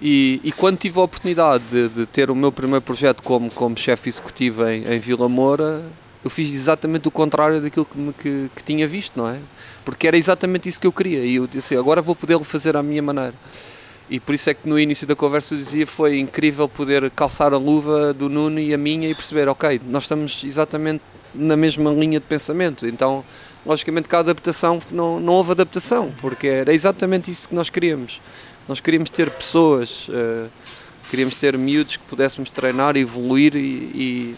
[0.00, 3.76] E, e quando tive a oportunidade de, de, ter o meu primeiro projeto como, como
[3.76, 5.82] chefe executivo em, em Vila Moura,
[6.24, 9.38] eu fiz exatamente o contrário daquilo que, que, que, tinha visto, não é?
[9.84, 12.82] Porque era exatamente isso que eu queria e eu disse, agora vou poder fazer à
[12.82, 13.34] minha maneira.
[14.10, 17.52] E por isso é que no início da conversa eu dizia foi incrível poder calçar
[17.52, 21.02] a luva do Nuno e a minha e perceber, ok, nós estamos exatamente
[21.34, 23.22] na mesma linha de pensamento, então
[23.66, 28.20] logicamente cada adaptação não, não houve adaptação, porque era exatamente isso que nós queríamos.
[28.66, 30.48] Nós queríamos ter pessoas, uh,
[31.10, 34.36] queríamos ter miúdos que pudéssemos treinar, evoluir e, e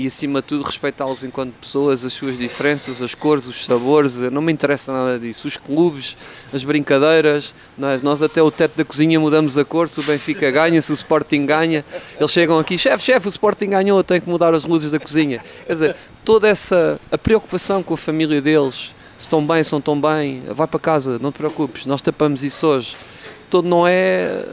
[0.00, 4.40] e acima de tudo respeitá-los enquanto pessoas, as suas diferenças, as cores, os sabores, não
[4.40, 5.46] me interessa nada disso.
[5.46, 6.16] Os clubes,
[6.54, 10.50] as brincadeiras, nós, nós até o teto da cozinha mudamos a cor, se o Benfica
[10.50, 11.84] ganha, se o Sporting ganha,
[12.18, 15.44] eles chegam aqui, chefe, chefe, o Sporting ganhou, tem que mudar as luzes da cozinha.
[15.66, 19.80] Quer dizer, toda essa a preocupação com a família deles, se estão bem, se não
[19.80, 22.96] estão bem, vai para casa, não te preocupes, nós tapamos isso hoje.
[23.50, 24.46] Todo não é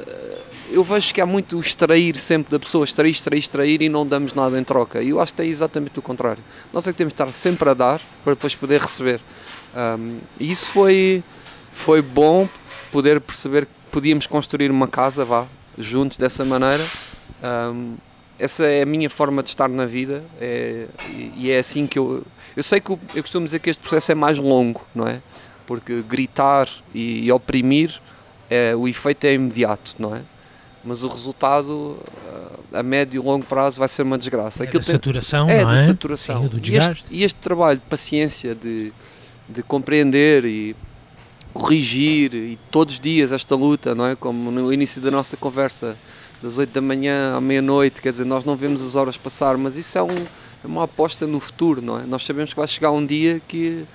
[0.70, 4.34] eu vejo que há muito extrair sempre da pessoa, extrair, extrair, extrair e não damos
[4.34, 5.02] nada em troca.
[5.02, 6.44] E eu acho que é exatamente o contrário.
[6.74, 9.22] Nós é que temos de estar sempre a dar para depois poder receber.
[9.76, 11.24] Um, e isso foi,
[11.72, 12.48] foi bom
[12.92, 15.46] poder perceber que podíamos construir uma casa, vá,
[15.78, 16.86] juntos dessa maneira.
[17.44, 17.96] Um,
[18.40, 20.86] essa é a minha forma de estar na vida é,
[21.36, 22.24] e é assim que eu.
[22.56, 25.22] Eu sei que eu, eu costumo dizer que este processo é mais longo, não é?
[25.66, 28.00] Porque gritar e, e oprimir,
[28.50, 30.22] é, o efeito é imediato, não é?
[30.88, 31.98] Mas o resultado
[32.74, 34.64] a médio e longo prazo vai ser uma desgraça.
[34.64, 35.82] É de saturação, é, não é?
[35.82, 36.44] de saturação.
[36.44, 38.94] Sim, do e, este, e este trabalho de paciência, de,
[39.48, 40.76] de compreender e
[41.54, 44.16] corrigir e todos os dias esta luta, não é?
[44.16, 45.98] Como no início da nossa conversa,
[46.42, 49.76] das 8 da manhã à meia-noite, quer dizer, nós não vemos as horas passar, mas
[49.76, 50.18] isso é, um,
[50.64, 52.04] é uma aposta no futuro, não é?
[52.04, 53.86] Nós sabemos que vai chegar um dia que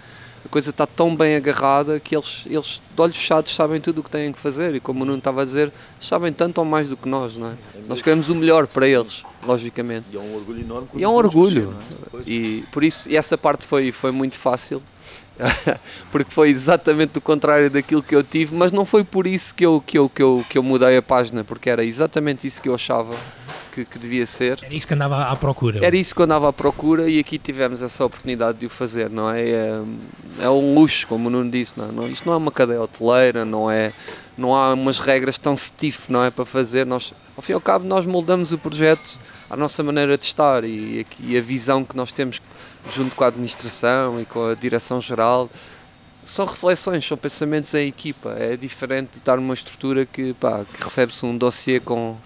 [0.52, 4.10] coisa está tão bem agarrada que eles, eles de olhos fechados sabem tudo o que
[4.10, 6.96] têm que fazer e como o Nuno estava a dizer, sabem tanto ou mais do
[6.96, 7.54] que nós, não é?
[7.88, 10.04] Nós queremos o melhor para eles, logicamente.
[10.12, 10.88] E é um orgulho enorme.
[10.94, 11.74] E é um orgulho.
[12.14, 12.18] É?
[12.26, 14.82] E por isso, e essa parte foi, foi muito fácil
[16.12, 19.64] porque foi exatamente o contrário daquilo que eu tive, mas não foi por isso que
[19.64, 22.68] eu, que eu, que eu, que eu mudei a página, porque era exatamente isso que
[22.68, 23.16] eu achava
[23.72, 24.58] que, que, devia ser.
[24.62, 25.84] Era isso que andava à procura.
[25.84, 29.30] Era isso que andava à procura e aqui tivemos essa oportunidade de o fazer, não
[29.30, 29.42] é?
[29.42, 29.82] É,
[30.40, 31.92] é um luxo, como o Nuno disse, não, é?
[31.92, 33.92] não Isto não é uma cadeia hoteleira, não é?
[34.36, 36.30] Não há umas regras tão stiff, não é?
[36.30, 36.86] Para fazer.
[36.86, 40.64] Nós, ao fim e ao cabo, nós moldamos o projeto à nossa maneira de estar
[40.64, 42.40] e, e a visão que nós temos
[42.90, 45.48] junto com a administração e com a direção-geral,
[46.24, 48.34] são reflexões, são pensamentos em equipa.
[48.38, 52.16] É diferente de estar numa estrutura que, pá, que recebe-se um dossiê com,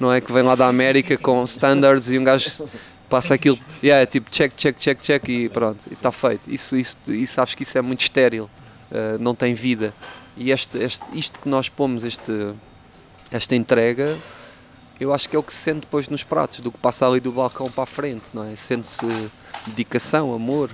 [0.00, 2.68] não é, que vem lá da América com standards e um gajo
[3.08, 6.50] passa aquilo, yeah, tipo check, check, check, check e pronto, está feito.
[6.50, 8.48] Isso, isso, isso acho que isso é muito estéril,
[8.90, 9.92] uh, não tem vida.
[10.34, 12.54] E este, este, isto que nós pomos, este,
[13.30, 14.18] esta entrega,
[14.98, 17.20] eu acho que é o que se sente depois nos pratos, do que passa ali
[17.20, 18.56] do balcão para a frente, não é?
[18.56, 19.06] Sente-se
[19.66, 20.70] dedicação, amor.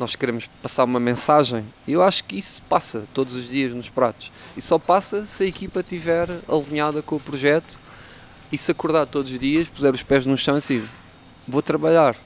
[0.00, 3.90] Nós queremos passar uma mensagem e eu acho que isso passa todos os dias nos
[3.90, 4.32] pratos.
[4.56, 7.78] E só passa se a equipa estiver alinhada com o projeto
[8.50, 10.82] e se acordar todos os dias, puser os pés no chão assim,
[11.46, 12.16] vou trabalhar.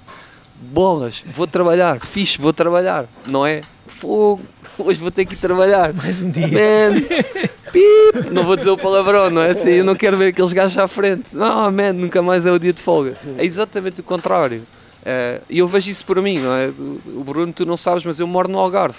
[0.55, 3.63] Bolas, vou trabalhar, fixe, vou trabalhar, não é?
[3.89, 4.45] Fogo,
[4.79, 5.93] hoje vou ter que ir trabalhar.
[5.93, 6.47] Mais um dia.
[6.47, 7.01] Man,
[7.75, 9.51] pip, não vou dizer o palavrão, não é?
[9.51, 11.25] Assim, eu não quero ver aqueles gajos à frente.
[11.33, 13.17] Não, man, nunca mais é o dia de folga.
[13.37, 14.65] É exatamente o contrário.
[15.05, 16.69] Eh, e eu vejo isso por mim, não é?
[16.69, 18.99] O Bruno, tu não sabes, mas eu moro no Algarve.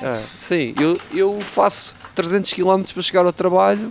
[0.00, 3.90] Uh, sim, eu, eu faço 300 km para chegar ao trabalho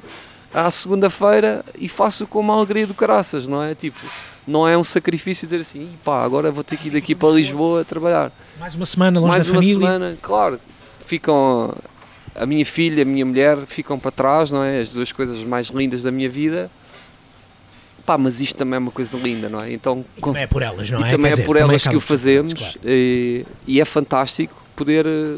[0.54, 3.74] à segunda-feira e faço com uma alegria do caraças, não é?
[3.74, 4.00] Tipo,
[4.46, 7.84] não é um sacrifício dizer assim, pá, agora vou ter que ir daqui para Lisboa
[7.84, 8.32] trabalhar.
[8.60, 9.80] Mais uma semana longe Mais da família.
[9.80, 10.60] Mais uma semana, claro.
[11.08, 11.74] Ficam
[12.36, 14.82] a minha filha, a minha mulher ficam para trás, não é?
[14.82, 16.70] As duas coisas mais lindas da minha vida
[18.06, 19.74] pá, mas isto também é uma coisa linda, não é?
[19.74, 21.10] Então, e também é por elas, não e é?
[21.10, 22.80] também Quer é por dizer, elas que o fazemos claro.
[22.86, 25.38] e, e, é fantástico poder eh,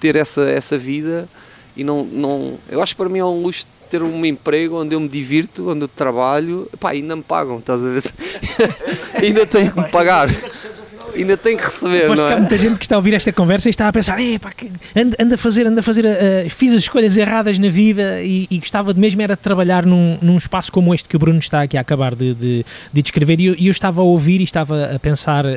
[0.00, 1.28] ter essa, essa vida
[1.76, 4.94] e não, não, eu acho que para mim é um luxo ter um emprego onde
[4.94, 8.02] eu me divirto, onde eu trabalho, pá, ainda me pagam, estás a ver?
[9.14, 10.28] ainda tenho que me pagar
[11.14, 12.28] ainda tem que receber, Aposto não é?
[12.28, 14.52] que há muita gente que está a ouvir esta conversa e está a pensar, pá,
[14.94, 18.46] anda, anda a fazer, anda a fazer, uh, fiz as escolhas erradas na vida e,
[18.50, 21.38] e, gostava de mesmo era de trabalhar num, num espaço como este que o Bruno
[21.38, 24.44] está aqui a acabar de, de, de descrever e eu, eu, estava a ouvir e
[24.44, 25.48] estava a pensar uh,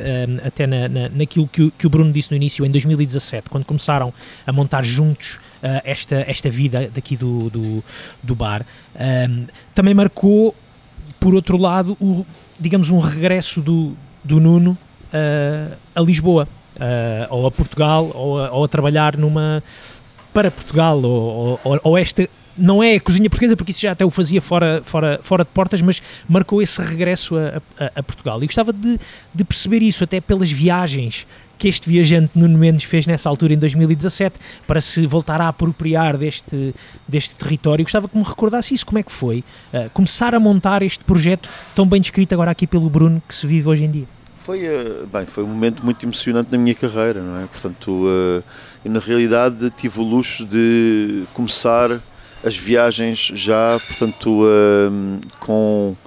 [0.46, 3.66] até na, na, naquilo que o, que o Bruno disse no início, em 2017, quando
[3.66, 4.14] começaram
[4.46, 7.84] a montar juntos uh, esta, esta vida daqui do, do,
[8.24, 8.66] do bar,
[9.76, 10.56] também marcou,
[11.20, 12.26] por outro lado, o,
[12.60, 14.78] digamos, um regresso do, do Nuno
[15.96, 16.48] a Lisboa,
[17.30, 19.64] ou a Portugal, ou a, ou a, trabalhar numa
[20.34, 24.06] para Portugal, ou, ou, ou, esta não é a cozinha portuguesa, porque isso já até
[24.06, 28.42] o fazia fora, fora, fora de portas, mas marcou esse regresso a, a, a Portugal.
[28.44, 29.00] E gostava de,
[29.34, 33.58] de perceber isso, até pelas viagens que este viajante Nuno Mendes fez nessa altura em
[33.58, 36.74] 2017 para se voltar a apropriar deste,
[37.08, 37.84] deste território.
[37.84, 39.44] Gostava que me recordasse isso, como é que foi
[39.74, 43.48] uh, começar a montar este projeto tão bem descrito agora aqui pelo Bruno que se
[43.48, 44.17] vive hoje em dia.
[44.48, 47.48] Foi, eh, bem, foi um momento muito emocionante na minha carreira, não é?
[47.48, 48.44] Portanto, eh,
[48.86, 52.02] eu na realidade tive o luxo de começar
[52.42, 55.98] as viagens já, portanto, eh, com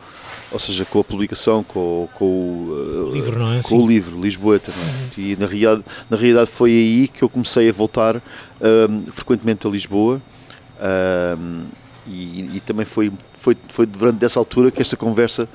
[0.50, 3.60] ou seja, com a publicação, com, com o livro, não é?
[3.60, 3.82] Com Sim.
[3.82, 4.70] o livro, Lisboeta.
[4.70, 5.22] Uhum.
[5.22, 9.70] E na realidade, na realidade foi aí que eu comecei a voltar um, frequentemente a
[9.70, 10.20] Lisboa.
[11.38, 11.66] Um,
[12.06, 15.48] e, e, também foi, foi, foi durante dessa altura que esta conversa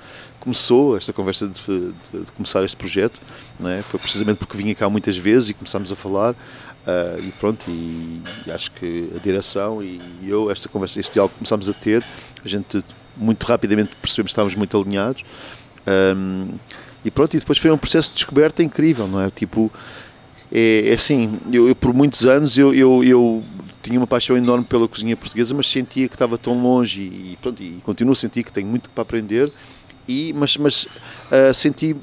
[0.46, 3.20] começou esta conversa de, de, de começar este projeto,
[3.66, 3.82] é?
[3.82, 8.22] foi precisamente porque vinha cá muitas vezes e começámos a falar uh, e pronto, e,
[8.46, 12.06] e, acho que a direção e eu, esta conversa, este diálogo começámos a ter,
[12.44, 12.86] a gente
[13.18, 15.24] muito rapidamente percebemos que estávamos muito alinhados.
[16.16, 16.54] Um,
[17.04, 19.30] e pronto, e depois foi um processo de descoberta incrível, não é?
[19.30, 19.72] Tipo,
[20.52, 23.44] é, é assim, eu, eu, por muitos anos eu, eu, eu,
[23.82, 27.62] tinha uma paixão enorme pela cozinha portuguesa, mas sentia que estava tão longe e, pronto,
[27.62, 29.52] e continuo a sentir que tenho muito para aprender,
[30.08, 31.96] e, mas, mas uh, senti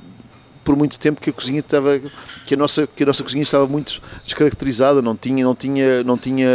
[0.65, 2.01] por muito tempo que a cozinha estava
[2.47, 6.17] que a nossa que a nossa cozinha estava muito descaracterizada não tinha não tinha não
[6.17, 6.49] tinha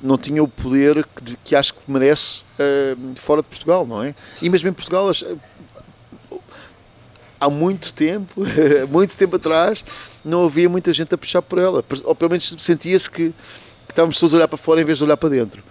[0.00, 4.14] não tinha o poder que, que acho que merece uh, fora de Portugal não é?
[4.40, 5.10] E mesmo em Portugal
[7.40, 8.40] há muito tempo
[8.88, 9.84] muito tempo atrás
[10.24, 11.84] não havia muita gente a puxar por ela.
[12.04, 15.04] Ou pelo menos sentia-se que, que estávamos todos a olhar para fora em vez de
[15.04, 15.62] olhar para dentro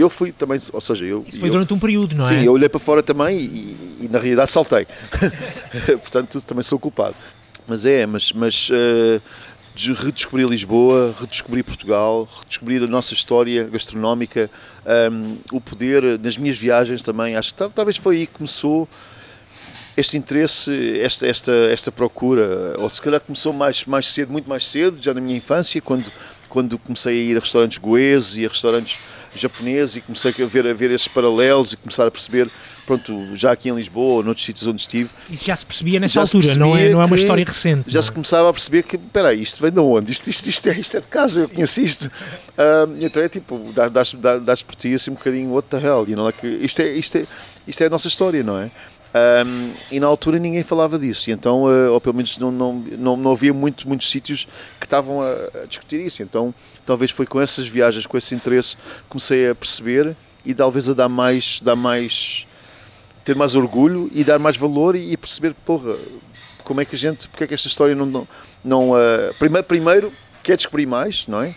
[0.00, 1.24] eu fui também, ou seja, eu.
[1.26, 2.28] Isso foi durante um período, não é?
[2.28, 4.86] Sim, eu olhei para fora também e, e na realidade saltei.
[6.00, 7.14] Portanto, também sou culpado.
[7.66, 9.22] Mas é, mas, mas uh,
[9.94, 14.50] redescobrir Lisboa, redescobrir Portugal, redescobrir a nossa história gastronómica,
[14.84, 17.36] um, ehm, o poder nas minhas viagens também.
[17.36, 18.88] Acho que talvez foi aí que começou
[19.96, 24.66] este interesse, esta, esta, esta procura, ou se calhar começou mais, mais cedo, muito mais
[24.66, 26.10] cedo, já na minha infância, quando,
[26.48, 28.98] quando comecei a ir a restaurantes goeses e a restaurantes
[29.40, 32.50] japonês e comecei a ver, a ver esses paralelos e começar a perceber,
[32.86, 35.10] pronto, já aqui em Lisboa ou noutros sítios onde estive.
[35.30, 37.90] Isso já se percebia nessa altura, percebia não, é, não é uma história recente.
[37.90, 38.12] Já se é?
[38.12, 40.12] começava a perceber que, espera aí, isto vem de onde?
[40.12, 42.10] Isto, isto, isto, é, isto é de casa, eu conheço isto.
[43.00, 46.16] Então é tipo, dás, dás, dás por ti assim um bocadinho, what the hell, you
[46.16, 47.26] know, like, isto, é, isto, é,
[47.66, 48.70] isto é a nossa história, não é?
[49.14, 52.72] Um, e na altura ninguém falava disso, e então, uh, ou pelo menos não, não,
[52.74, 54.48] não, não havia muito, muitos sítios
[54.80, 56.20] que estavam a, a, discutir isso.
[56.20, 56.52] Então,
[56.84, 58.76] talvez foi com essas viagens, com esse interesse,
[59.08, 62.44] comecei a perceber e talvez a dar mais, dar mais
[63.24, 65.96] ter mais orgulho e dar mais valor e, e perceber, porra,
[66.64, 68.26] como é que a gente, porque é que esta história não.
[68.64, 71.54] não, uh, primeiro, primeiro, quer descobrir mais, não é?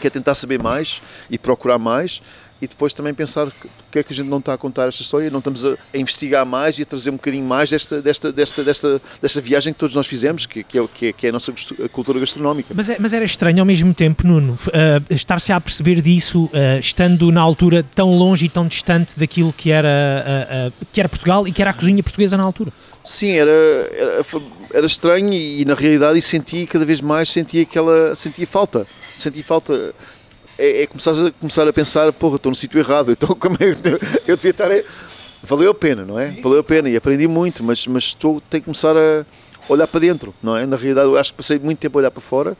[0.00, 1.00] Quer tentar saber mais
[1.30, 2.20] e procurar mais
[2.60, 5.30] e depois também pensar porque é que a gente não está a contar esta história,
[5.30, 8.64] não estamos a, a, investigar mais e a trazer um bocadinho mais desta, desta, desta,
[8.64, 11.32] desta, desta viagem que todos nós fizemos, que, que, é, que, é, que é a
[11.32, 11.52] nossa
[11.92, 12.72] cultura gastronómica.
[12.74, 16.78] Mas, é, mas era estranho ao mesmo tempo, Nuno, uh, estar-se a perceber disso, uh,
[16.80, 21.46] estando na altura tão longe e tão distante daquilo que era, uh, que era Portugal
[21.46, 22.72] e que era a cozinha portuguesa na altura.
[23.04, 24.22] Sim, era, era,
[24.74, 28.84] era estranho e, e, na realidade e senti cada vez mais sentia aquela sentia falta,
[29.16, 29.94] senti falta
[30.58, 33.70] é, é começar, a, começar a pensar, porra, estou no sítio errado, então como é
[34.26, 34.68] eu devia estar.
[35.42, 36.32] Valeu a pena, não é?
[36.32, 39.24] Sim, Valeu a pena e aprendi muito, mas, mas estou, tenho que começar a
[39.68, 40.66] olhar para dentro, não é?
[40.66, 42.56] Na realidade, eu acho que passei muito tempo a olhar para fora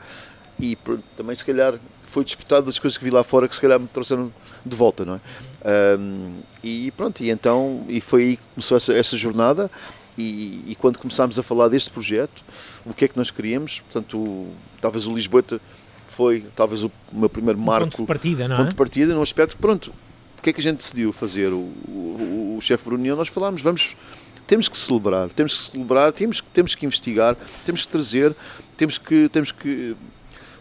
[0.59, 0.77] e
[1.17, 3.87] também, se calhar, foi disputado das coisas que vi lá fora que se calhar me
[3.89, 4.33] trouxeram
[4.65, 5.99] de volta, não é?
[5.99, 9.71] Um, e pronto, e então, e foi aí que começou essa, essa jornada.
[10.19, 12.43] E, e, quando começámos a falar deste projeto,
[12.87, 15.45] o que é que nós queríamos, portanto, o, talvez o Lisboa
[16.07, 17.87] foi talvez o meu primeiro marco.
[17.91, 18.71] Ponto de partida, não ponto é?
[18.71, 19.93] de partida, num aspecto, pronto,
[20.39, 21.53] o que é que a gente decidiu fazer?
[21.53, 23.97] O, o, o chefe Bruno nós falámos, vamos,
[24.47, 28.35] temos que celebrar, temos que celebrar, temos, temos que investigar, temos que trazer,
[28.77, 29.97] temos que, temos que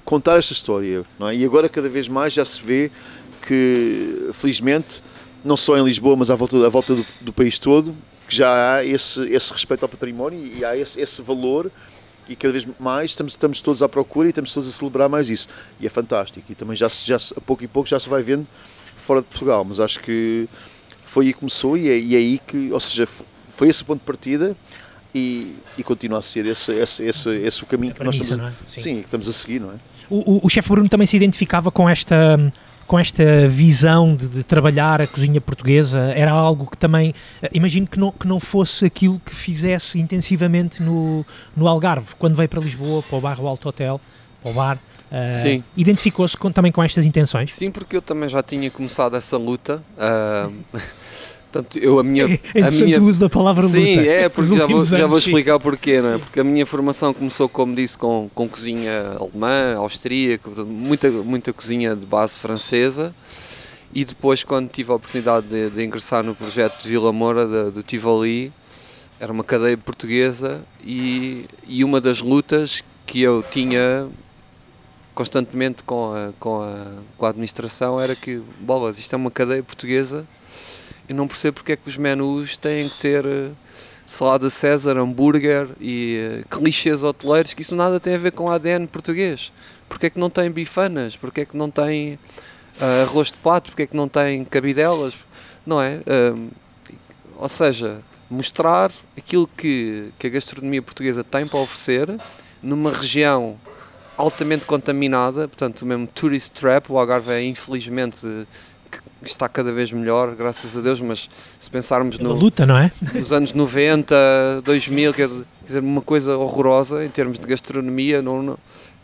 [0.03, 1.35] contar esta história, não é?
[1.35, 2.91] E agora cada vez mais já se vê
[3.41, 5.03] que, felizmente,
[5.43, 7.95] não só em Lisboa, mas à volta, à volta do, do país todo,
[8.27, 11.71] que já há esse, esse respeito ao património e há esse, esse valor
[12.27, 15.29] e cada vez mais estamos, estamos todos à procura e estamos todos a celebrar mais
[15.29, 15.47] isso.
[15.79, 16.45] E é fantástico.
[16.49, 18.47] E também já, já a pouco e pouco já se vai vendo
[18.95, 20.47] fora de Portugal, mas acho que
[21.03, 23.07] foi aí que começou e é, e é aí que, ou seja,
[23.49, 24.55] foi esse o ponto de partida
[25.13, 28.53] e, e continua a ser esse, esse, esse, esse o caminho que nós estamos, é?
[28.67, 28.81] sim.
[28.81, 29.75] Sim, que estamos a seguir, não é?
[30.09, 32.37] O, o, o chefe Bruno também se identificava com esta
[32.87, 35.99] com esta visão de, de, trabalhar a cozinha portuguesa?
[36.15, 40.81] Era algo que também, eh, imagino que não, que não fosse aquilo que fizesse intensivamente
[40.81, 43.99] no, no Algarve, quando veio para Lisboa, para o Barro Alto Hotel,
[44.41, 44.79] para o bar.
[45.11, 45.63] Uh, Sim.
[45.77, 47.53] Identificou-se também com estas intenções?
[47.53, 49.83] Sim, porque eu também já tinha começado essa luta.
[49.97, 50.79] Uh,
[51.55, 52.25] Portanto, eu a minha.
[52.53, 53.01] É a minha...
[53.01, 54.09] uso da palavra Sim, luta.
[54.09, 56.17] é, porque já vou, já vou explicar porquê, não é?
[56.17, 61.95] Porque a minha formação começou, como disse, com, com cozinha alemã, austríaca, muita, muita cozinha
[61.95, 63.15] de base francesa.
[63.93, 67.71] E depois, quando tive a oportunidade de, de ingressar no projeto de Vila Moura, de,
[67.71, 68.51] do Tivoli,
[69.17, 74.09] era uma cadeia portuguesa e, e uma das lutas que eu tinha
[75.13, 76.85] constantemente com a, com a,
[77.17, 80.25] com a administração era que, bolas, isto é uma cadeia portuguesa
[81.07, 83.51] eu não percebo porque é que os menus têm que ter eh,
[84.05, 89.51] salada César, hambúrguer e clichês hoteleiros, que isso nada tem a ver com ADN português.
[89.89, 91.15] Porque é que não tem bifanas?
[91.15, 92.15] Porque é que não tem
[92.79, 93.71] uh, arroz de pato?
[93.71, 95.15] Porque é que não tem cabidelas?
[95.65, 96.01] Não é?
[96.05, 96.49] Uh,
[97.37, 102.09] ou seja, mostrar aquilo que, que a gastronomia portuguesa tem para oferecer
[102.61, 103.57] numa região
[104.17, 108.47] altamente contaminada, portanto, o mesmo tourist trap, o Algarve é infelizmente
[109.29, 112.91] está cada vez melhor, graças a Deus, mas se pensarmos no, luta, não é?
[113.13, 115.29] nos anos 90, 2000, quer
[115.65, 118.57] dizer, uma coisa horrorosa em termos de gastronomia, não, não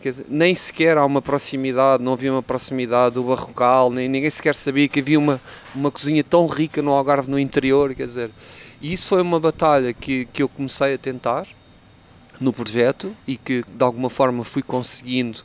[0.10, 4.56] dizer, nem sequer há uma proximidade, não havia uma proximidade do barrocal, nem ninguém sequer
[4.56, 5.40] sabia que havia uma,
[5.76, 8.32] uma cozinha tão rica no Algarve no interior, quer dizer,
[8.82, 11.46] e isso foi uma batalha que, que eu comecei a tentar
[12.40, 15.42] no projeto e que de alguma forma fui conseguindo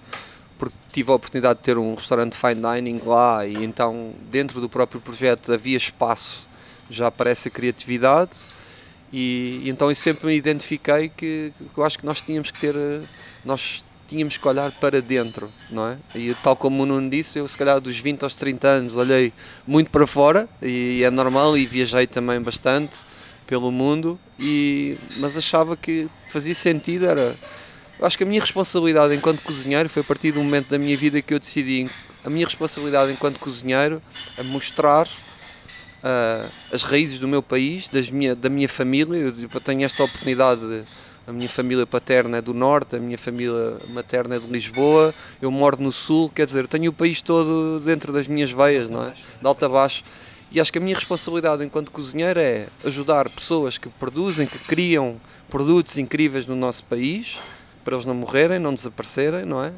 [0.59, 4.69] porque tive a oportunidade de ter um restaurante fine dining lá e então dentro do
[4.69, 6.47] próprio projeto havia espaço
[6.89, 8.47] já para essa criatividade
[9.13, 12.61] e, e então eu sempre me identifiquei que, que, eu acho que nós tínhamos que
[12.61, 12.75] ter
[13.45, 15.99] nós tínhamos que olhar para dentro, não é?
[16.15, 19.33] E tal como o Nuno disse, eu se calhar dos 20 aos 30 anos olhei
[19.67, 22.99] muito para fora e é normal e viajei também bastante
[23.47, 27.37] pelo mundo e mas achava que fazia sentido era
[28.01, 31.21] acho que a minha responsabilidade enquanto cozinheiro foi a partir do momento da minha vida
[31.23, 31.89] que eu decidi
[32.25, 34.03] a minha responsabilidade enquanto cozinheiro
[34.37, 39.17] a mostrar uh, as raízes do meu país, das minha, da minha família.
[39.17, 40.85] Eu, eu tenho esta oportunidade, de,
[41.27, 45.51] a minha família paterna é do norte, a minha família materna é de Lisboa, eu
[45.51, 49.11] moro no sul, quer dizer, tenho o país todo dentro das minhas veias, não é?
[49.41, 50.05] De alto a baixo.
[50.53, 55.21] E acho que a minha responsabilidade enquanto cozinheiro é ajudar pessoas que produzem, que criam
[55.49, 57.39] produtos incríveis no nosso país
[57.87, 59.73] para eles não morrerem, não desaparecerem, não é?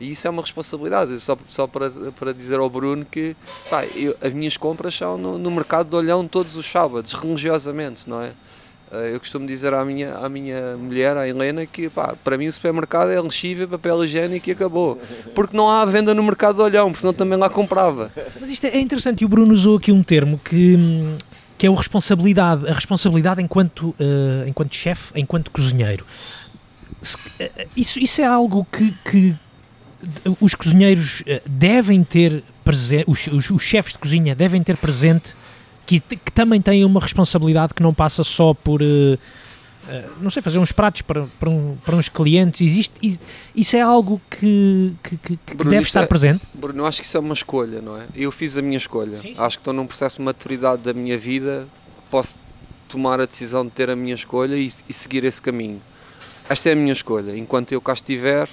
[0.00, 3.36] E isso é uma responsabilidade, só, só para, para dizer ao Bruno que
[3.68, 8.08] pá, eu, as minhas compras são no, no, mercado de Olhão todos os sábados, religiosamente,
[8.08, 8.32] não é?
[8.90, 12.46] Eh, eu costumo dizer à minha, à minha mulher, à Helena, que pá, para mim
[12.46, 14.98] o supermercado é lexívia, papel higiênico e acabou.
[15.34, 18.10] Porque não há venda no mercado de Olhão, porque senão também lá comprava.
[18.40, 20.78] Mas isto é interessante e o Bruno usou aqui um termo que,
[21.58, 26.06] que é a responsabilidade, a responsabilidade enquanto, uh, enquanto chefe, enquanto cozinheiro.
[27.38, 29.36] Eh, isso, isso é algo que, que
[30.40, 35.34] os cozinheiros eh, devem ter presente, os, os, os, chefes de cozinha devem ter presente
[35.86, 40.40] que, que, também têm uma responsabilidade que não passa só por, uh, uh, não sei,
[40.40, 42.60] fazer uns pratos para, para, um, para uns clientes.
[42.60, 43.18] Existe,
[43.54, 46.46] isso é algo que, que, que Bruno, deve estar é, presente?
[46.54, 48.06] Bruno, acho que isso é uma escolha, não é?
[48.14, 49.16] Eu fiz a minha escolha.
[49.16, 49.40] Sim, sim.
[49.40, 51.66] Acho que estou num processo de maturidade da minha vida,
[52.10, 52.38] posso
[52.88, 55.80] tomar a decisão de ter a minha escolha e, e seguir esse caminho
[56.50, 57.36] esta é a minha escolha.
[57.38, 58.48] Enquanto eu cá estiver,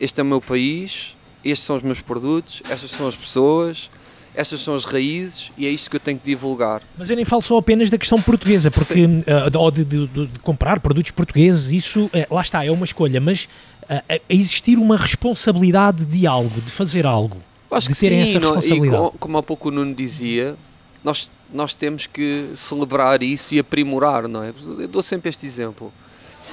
[0.00, 1.14] este é o meu país,
[1.44, 3.90] estes são os meus produtos, estas são as pessoas,
[4.34, 6.82] estas são as raízes e é isto que eu tenho que divulgar.
[6.96, 10.38] Mas eu nem falo só apenas da questão portuguesa, porque uh, ou de, de, de,
[10.40, 13.46] comprar produtos portugueses, isso uh, lá está, é uma escolha, mas
[13.82, 17.36] uh, existir uma responsabilidade de algo, de fazer algo,
[17.70, 18.90] Acho de terem sim, essa responsabilidade.
[18.90, 20.56] Não, e como, como há pouco o Nuno dizia,
[21.04, 24.54] nós, nós temos que celebrar isso e aprimorar, não é?
[24.78, 25.92] Eu dou sempre este exemplo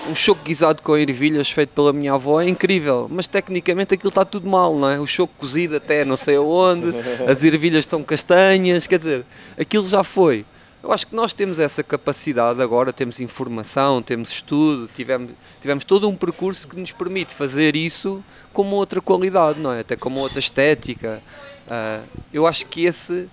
[0.10, 4.24] um choco guisado com ervilhas feito pela minha avó é incrível, mas tecnicamente aquilo está
[4.24, 5.00] tudo mal, não é?
[5.00, 6.94] O choco cozido até não sei aonde,
[7.28, 9.26] as ervilhas estão castanhas, quer dizer,
[9.58, 10.46] aquilo já foi.
[10.84, 16.08] Eu acho que nós temos essa capacidade agora, temos informação, temos estudo, tivemos, tivemos todo
[16.08, 19.80] um percurso que nos permite fazer isso com uma outra qualidade, não é?
[19.80, 21.24] Até com uma outra estética.
[21.66, 23.28] Uh, eu acho que esse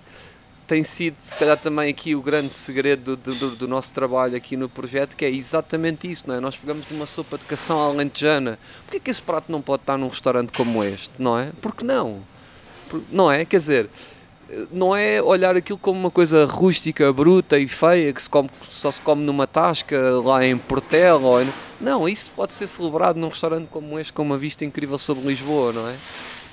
[0.67, 4.55] tem sido, se calhar, também aqui o grande segredo do, do, do, nosso trabalho aqui
[4.55, 6.39] no projeto, que é exatamente isso, não é?
[6.39, 10.07] Nós pegamos uma sopa de cação alentejana, porquê que esse prato não pode estar num
[10.07, 11.51] restaurante como este, não é?
[11.61, 12.21] Porque não?
[13.11, 13.43] Não é?
[13.45, 13.89] Quer dizer,
[14.71, 18.91] não é olhar aquilo como uma coisa rústica, bruta e feia, que se come, só
[18.91, 21.45] se come numa tasca lá em Portela.
[21.79, 25.73] Não, isso pode ser celebrado num restaurante como este, com uma vista incrível sobre Lisboa,
[25.73, 25.95] não é?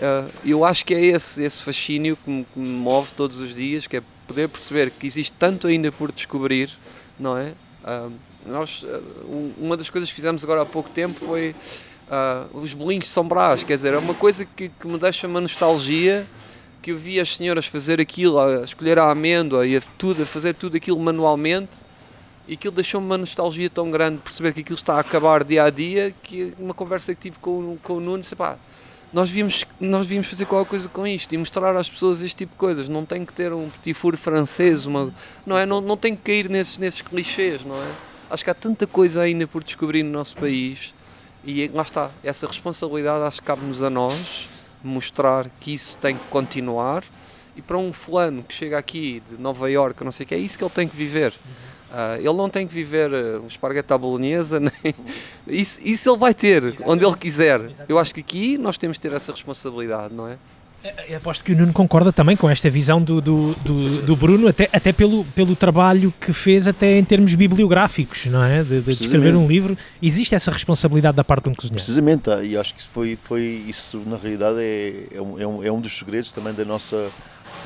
[0.00, 3.54] Uh, eu acho que é esse, esse fascínio que me, que me, move todos os
[3.54, 6.70] dias, que é poder perceber que existe tanto ainda por descobrir,
[7.18, 7.52] não é?
[7.84, 8.10] Uh,
[8.46, 11.54] nós, uh, uma das coisas que fizemos agora há pouco tempo foi
[12.52, 15.40] os bolinhos de São Brás, quer dizer, é uma coisa que, que, me deixa uma
[15.40, 16.26] nostalgia,
[16.82, 20.26] que eu vi as senhoras fazer aquilo, a escolher a amêndoa e a, tudo, a
[20.26, 21.82] fazer tudo aquilo manualmente,
[22.48, 25.70] e aquilo deixou-me uma nostalgia tão grande, perceber que aquilo está a acabar dia a
[25.70, 28.58] dia, que uma conversa que tive com, com o Nuno, disse, pá,
[29.12, 32.52] nós devíamos, nós devíamos fazer qualquer coisa com isto e mostrar às pessoas este tipo
[32.52, 32.88] de coisas.
[32.88, 35.12] Não tem que ter um petit four francês, uma,
[35.44, 35.66] não, é?
[35.66, 37.90] não, não tem que cair nesses, nesses clichês, não é?
[38.30, 40.94] Acho que há tanta coisa ainda por descobrir no nosso país
[41.44, 44.48] e lá está, essa responsabilidade acho que cabe-nos a nós
[44.84, 47.02] mostrar que isso tem que continuar
[47.56, 50.38] e para um fulano que chega aqui de Nova Iorque, não sei o que, é
[50.38, 51.34] isso que ele tem que viver.
[51.90, 54.72] Uh, ele não tem que viver uh, um esparguete à bolonhesa, nem...
[55.48, 56.88] isso, isso ele vai ter, Exatamente.
[56.88, 57.60] onde ele quiser.
[57.60, 57.90] Exatamente.
[57.90, 60.36] Eu acho que aqui nós temos de ter essa responsabilidade, não é?
[60.82, 64.02] Eu é, é, aposto que o Nuno concorda também com esta visão do, do, do,
[64.02, 68.62] do, Bruno, até, até pelo, pelo trabalho que fez até em termos bibliográficos, não é?
[68.62, 69.76] De, de escrever um livro.
[70.00, 71.74] Existe essa responsabilidade da parte de um cozinheiro?
[71.74, 75.72] Precisamente, e acho que foi, foi isso, na realidade, é, é, um, é um, é
[75.72, 77.10] um dos segredos também da nossa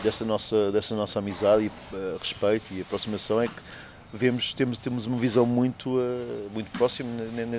[0.03, 3.55] dessa nossa, dessa nossa amizade e uh, respeito e aproximação é que
[4.17, 7.09] vemos, temos, temos uma visão muito, uh, muito próxima,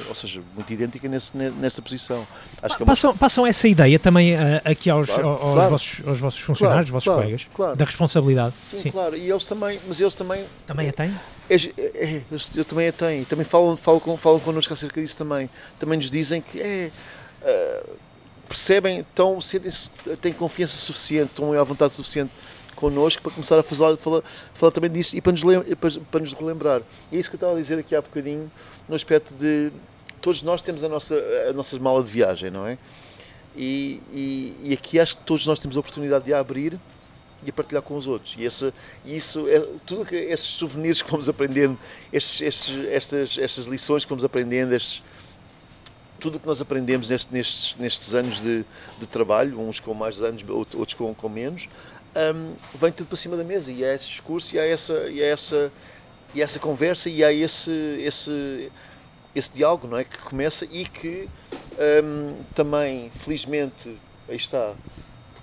[0.08, 2.26] ou seja, muito idêntica nesse, nesta posição.
[2.62, 2.92] Acho que é uma...
[2.92, 5.70] passam, passam essa ideia também uh, aqui aos, claro, aos, claro.
[5.70, 8.54] Vossos, aos vossos funcionários, claro, aos vossos colegas, da responsabilidade.
[8.72, 10.46] Sim, Sim, claro, e eles também, mas eles também...
[10.66, 11.14] Também a têm?
[11.50, 12.22] É, é, é,
[12.56, 15.50] eu também a tenho, também falam, falam, com, falam connosco acerca disso também.
[15.78, 16.92] Também nos dizem que é...
[17.42, 18.06] Uh,
[18.48, 19.40] percebem, estão,
[20.22, 22.32] têm confiança suficiente, estão à vontade suficiente
[22.76, 24.22] connosco para começar a falar, falar,
[24.54, 25.44] falar também disso e para nos,
[26.12, 26.82] para, nos relembrar.
[27.12, 28.52] E é isso que eu estava a dizer aqui há bocadinho,
[28.88, 29.72] no aspecto de
[30.22, 31.16] todos nós temos a nossa,
[31.50, 32.78] a nossa mala de viagem, não é?
[33.56, 36.80] E, e, e aqui acho que todos nós temos a oportunidade de a abrir
[37.46, 38.36] e a partilhar com os outros.
[38.38, 38.74] E esse,
[39.06, 41.78] isso é tudo que esses souvenirs que vamos aprendendo,
[42.12, 45.04] estes, estes, estas, estas lições que vamos aprendendo, estes,
[46.20, 48.66] tudo o que nós aprendemos nestes, nestes anos de,
[49.00, 51.70] de, trabalho, uns com mais anos, outros com, com menos,
[52.16, 55.22] um, vem tudo para cima da mesa e há esse discurso e há essa, e
[55.22, 55.72] há essa,
[56.34, 58.72] e essa conversa e há esse, esse,
[59.36, 60.04] esse diálogo não é?
[60.04, 61.30] que começa e que
[62.04, 63.98] um, também, felizmente,
[64.30, 64.74] aí está,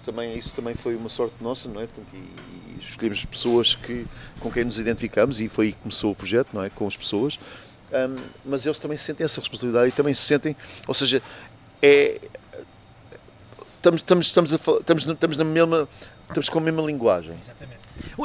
[0.05, 1.87] também, isso também foi uma sorte nossa, não é?
[1.87, 4.07] Portanto, e, e escolhemos pessoas que,
[4.41, 6.71] com quem nos identificamos e foi aí que começou o projeto, não é?
[6.71, 7.39] Com as pessoas.
[7.93, 10.57] Um, mas eles também sentem essa responsabilidade e também se sentem,
[10.89, 11.23] ou seja,
[11.83, 12.19] é,
[13.77, 15.89] estamos, estamos, estamos, a, estamos, estamos na mesma
[16.33, 17.35] Estamos com a mesma linguagem.
[17.39, 17.79] Exatamente.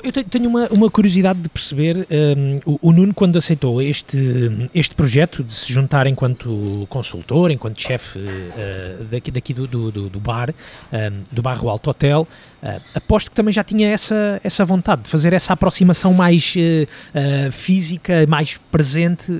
[0.04, 4.94] Eu tenho uma, uma curiosidade de perceber, um, o, o, Nuno quando aceitou este, este
[4.94, 10.50] projeto de se juntar enquanto consultor, enquanto chefe uh, daqui, daqui do, do, do bar,
[10.52, 12.28] um, do Barro Alto Hotel,
[12.62, 17.52] uh, aposto que também já tinha essa, essa vontade de fazer essa aproximação mais uh,
[17.52, 19.32] física, mais presente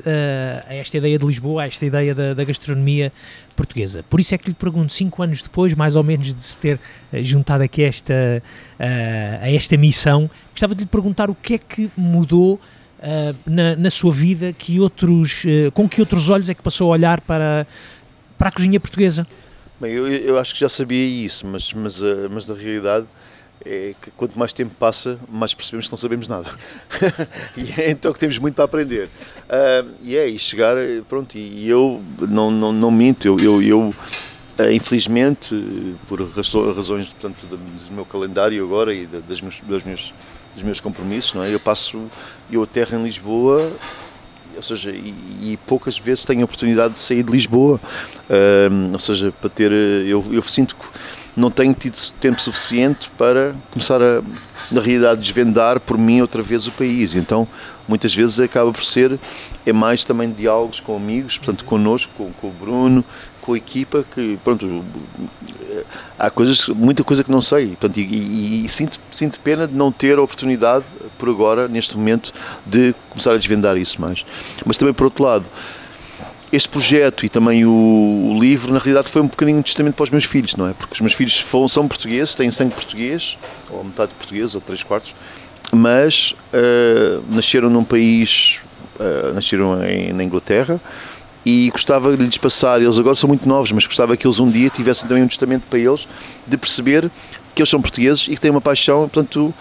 [0.68, 3.12] a esta ideia de Lisboa, a esta ideia da, da gastronomia
[3.56, 4.04] portuguesa.
[4.04, 6.80] Por isso é que lhe pergunto, cinco anos depois, mais ou menos, de se ter
[7.14, 8.42] juntado aqui esta,
[8.80, 13.76] uh, a esta missão, gostava de lhe perguntar o que é que mudou uh, na,
[13.76, 17.22] na, sua vida, que outros, uh, com que outros olhos é que passou a olhar
[17.22, 17.68] para,
[18.38, 19.28] para a cozinha portuguesa?
[19.80, 22.02] Bem, eu, eu acho que já sabia isso, mas, mas,
[22.32, 23.06] mas na realidade
[23.66, 26.50] é que quanto mais tempo passa, mais percebemos que não sabemos nada.
[27.56, 29.06] e é então que temos muito para aprender.
[29.06, 30.76] Uh, e é, e chegar,
[31.08, 33.96] pronto, e eu não, não, não minto, eu, eu, eu
[34.72, 35.56] infelizmente,
[36.08, 40.14] por razões portanto, do meu calendário agora e das meus, dos, meus,
[40.56, 41.54] dos meus compromissos, não é?
[41.54, 42.06] eu passo,
[42.52, 43.72] eu aterro em Lisboa
[44.56, 47.80] ou seja, e, e, poucas vezes tenho a oportunidade de sair de Lisboa,
[48.28, 50.86] uh, ou seja, para ter, eu, eu sinto que
[51.36, 54.24] não tenho tido tempo suficiente para começar a,
[54.72, 57.14] na realidade, desvendar por mim outra vez o país.
[57.14, 57.48] Então,
[57.88, 59.20] muitas vezes acaba por ser,
[59.64, 63.06] é mais também diálogos com amigos, portanto, connosco, com, com o Bruno,
[63.48, 64.84] com a equipa, que, pronto,
[66.20, 69.74] há coisas, muita coisa que não sei, portanto, e, e, e sinto, sinto pena de
[69.74, 70.84] não ter a oportunidade,
[71.18, 72.34] por agora, neste momento,
[72.66, 74.26] de começar a desvendar isso mais.
[74.66, 75.46] Mas também, por outro lado,
[76.52, 80.04] este projeto e também o, o, livro, na realidade, foi um bocadinho um testamento para
[80.04, 80.74] os meus filhos, não é?
[80.74, 83.38] Porque os meus filhos são portugueses, têm sangue português,
[83.70, 85.16] ou metade português, ou três quartos,
[85.72, 88.60] mas uh, nasceram num país,
[89.00, 90.82] uh, nasceram em, na Inglaterra,
[91.50, 94.52] e gostava de lhes passar, eles agora são muito novos, mas gostava que eles um
[94.52, 96.06] dia tivessem também um testamento para eles,
[96.46, 97.10] de perceber
[97.56, 99.54] que eles são portugueses e que têm uma paixão, portanto,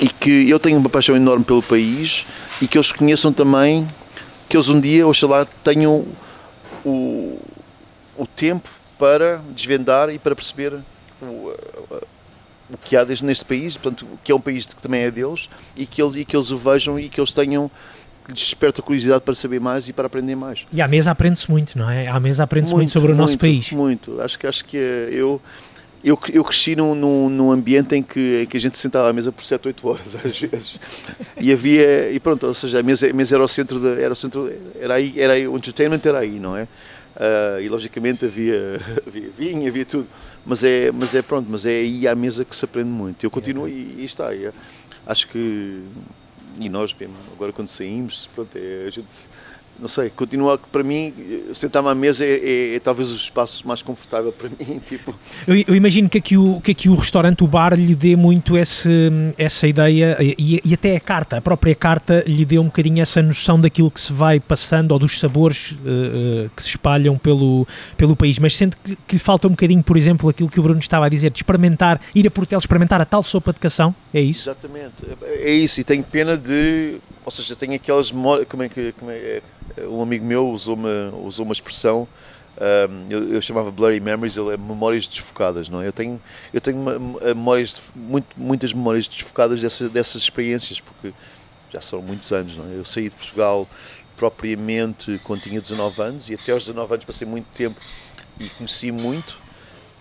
[0.00, 2.26] e que eu tenho uma paixão enorme pelo país
[2.60, 3.86] e que eles conheçam também
[4.48, 6.04] que eles um dia, oxalá, tenham
[6.84, 7.40] o,
[8.18, 8.68] o tempo
[8.98, 10.80] para desvendar e para perceber
[11.22, 11.54] o,
[12.68, 15.86] o que há neste país, portanto, que é um país que também é deles, e
[15.86, 17.70] que eles, e que eles o vejam e que eles tenham
[18.24, 20.66] que desperta a curiosidade para saber mais e para aprender mais.
[20.72, 22.08] E à mesa aprende-se muito, não é?
[22.08, 23.70] À mesa aprende-se muito, muito, sobre o nosso país.
[23.72, 25.40] Muito, acho que acho que eu
[26.04, 29.12] eu, eu cresci num, num, num, ambiente em que, em que a gente sentava à
[29.12, 30.80] mesa por 7, 8 horas às vezes.
[31.40, 34.12] E havia, e pronto, ou seja, a mesa, a mesa era o centro, de, era
[34.12, 36.64] o centro, era aí, era aí, o entertainment era aí, não é?
[37.14, 40.08] Uh, e logicamente havia, havia vinho, havia tudo.
[40.44, 43.24] Mas é, mas é pronto, mas é aí à mesa que se aprende muito.
[43.24, 44.28] Eu continuo e, e está.
[44.28, 44.50] aí.
[45.06, 45.82] acho que,
[46.58, 46.94] e nós,
[47.32, 49.08] agora quando saímos, pronto, é, a gente
[49.78, 51.12] não sei, continua para mim,
[51.54, 54.80] sentar-me à mesa é, é, é, talvez o espaço mais confortável para mim.
[54.86, 55.14] Tipo.
[55.46, 58.56] Eu, eu, imagino que aqui, o, que aqui o restaurante, o bar, lhe dê muito
[58.56, 63.02] esse, essa ideia e, e, até a carta, a própria carta lhe dê um bocadinho
[63.02, 67.66] essa noção daquilo que se vai passando ou dos sabores uh, que se espalham pelo,
[67.96, 68.38] pelo país.
[68.38, 71.06] Mas sente que, que, lhe falta um bocadinho, por exemplo, aquilo que o Bruno estava
[71.06, 74.48] a dizer, de experimentar, ir a Portel experimentar a tal sopa de cação, é isso?
[74.48, 78.92] Exatamente, é isso, e tenho pena de, ou seja, tenho aquelas memórias, como é que,
[78.92, 79.42] como é,
[79.88, 82.08] um amigo meu usou uma, usou uma expressão
[82.54, 85.88] Um, eu, eu, chamava Blurry Memories, ele é memórias desfocadas, não é?
[85.88, 86.20] Eu tenho,
[86.52, 91.14] eu tenho memórias, muito, muitas memórias desfocadas dessa, dessas experiências, porque
[91.72, 92.76] já são muitos anos, não é?
[92.76, 93.66] Eu saí de Portugal
[94.16, 97.80] propriamente quando tinha 19 anos e até aos 19 anos passei muito tempo
[98.38, 99.38] e conheci muito,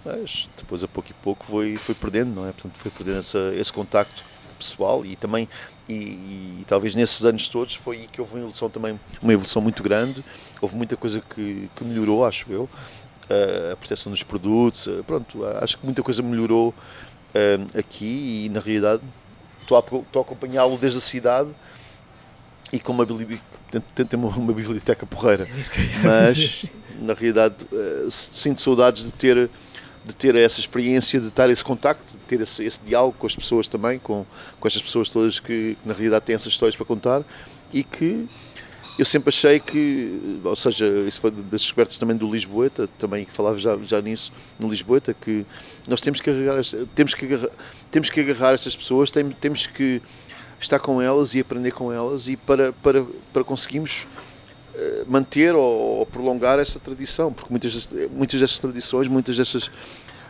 [0.04, 2.52] mas depois a pouco e pouco foi, foi perdendo, não é?
[2.52, 4.26] Portanto, foi perdendo essa, esse contacto
[4.60, 5.48] pessoal e também
[5.92, 9.62] e, e, talvez nesses anos todos foi aí que houve uma evolução também, uma evolução
[9.62, 10.24] muito grande,
[10.62, 15.46] houve muita coisa que, que melhorou, acho eu, uh, a proteção dos produtos, uh, pronto,
[15.62, 16.74] acho que muita coisa melhorou
[17.80, 19.02] aqui e na realidade
[19.62, 21.50] estou a, estou a acompanhá-lo desde a cidade
[22.74, 26.66] e com uma, uma, uma biblioteca porreira, é mas
[27.00, 27.56] na realidade
[28.10, 29.50] sinto saudades de ter
[30.04, 33.36] de ter essa experiência, de estar esse contacto, de ter esse, esse diálogo com as
[33.36, 34.26] pessoas também, com,
[34.60, 37.24] com estas pessoas todas que, que, na realidade têm essas histórias para contar
[37.72, 38.28] e que
[38.98, 43.32] eu sempre achei que, ou seja, isso foi das descobertas também do Lisboeta, também que
[43.32, 45.46] falava já, já nisso no Lisboeta, que
[45.88, 46.62] nós temos que agarrar,
[46.94, 47.50] temos que agarrar,
[47.90, 50.02] temos que agarrar estas pessoas, temos, temos que
[50.60, 54.06] estar com elas e aprender com elas e para, para, para conseguirmos
[55.08, 59.72] manter ou, prolongar essa tradição, porque muitas, muitas destas tradições, muitas destas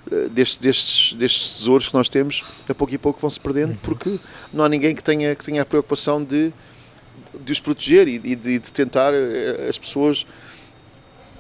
[0.09, 3.77] eh, destes, destes, destes tesouros que nós temos, a pouco e pouco vão se perdendo,
[3.83, 4.19] porque
[4.53, 6.51] não há ninguém que tenha, que tenha a preocupação de,
[7.43, 9.13] de os proteger e, de, de, tentar.
[9.13, 10.25] Eh, as pessoas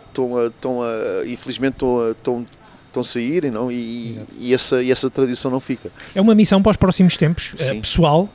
[0.07, 2.45] estão a, estão a infelizmente, estão a, estão,
[2.87, 3.71] estão a sair não?
[3.71, 5.91] E, e, essa, e essa tradição não fica.
[6.13, 8.29] É uma missão para os próximos tempos, pessoal.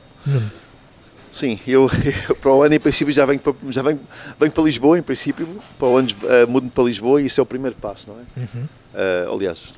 [1.31, 1.89] Sim, eu,
[2.29, 3.99] eu, para o ano em princípio já venho para, já venho,
[4.39, 5.47] venho para Lisboa, em princípio,
[5.77, 8.23] para o ano uh, mudo para Lisboa e isso é o primeiro passo, não é?
[8.39, 8.63] Uhum.
[8.63, 9.77] Uh, aliás,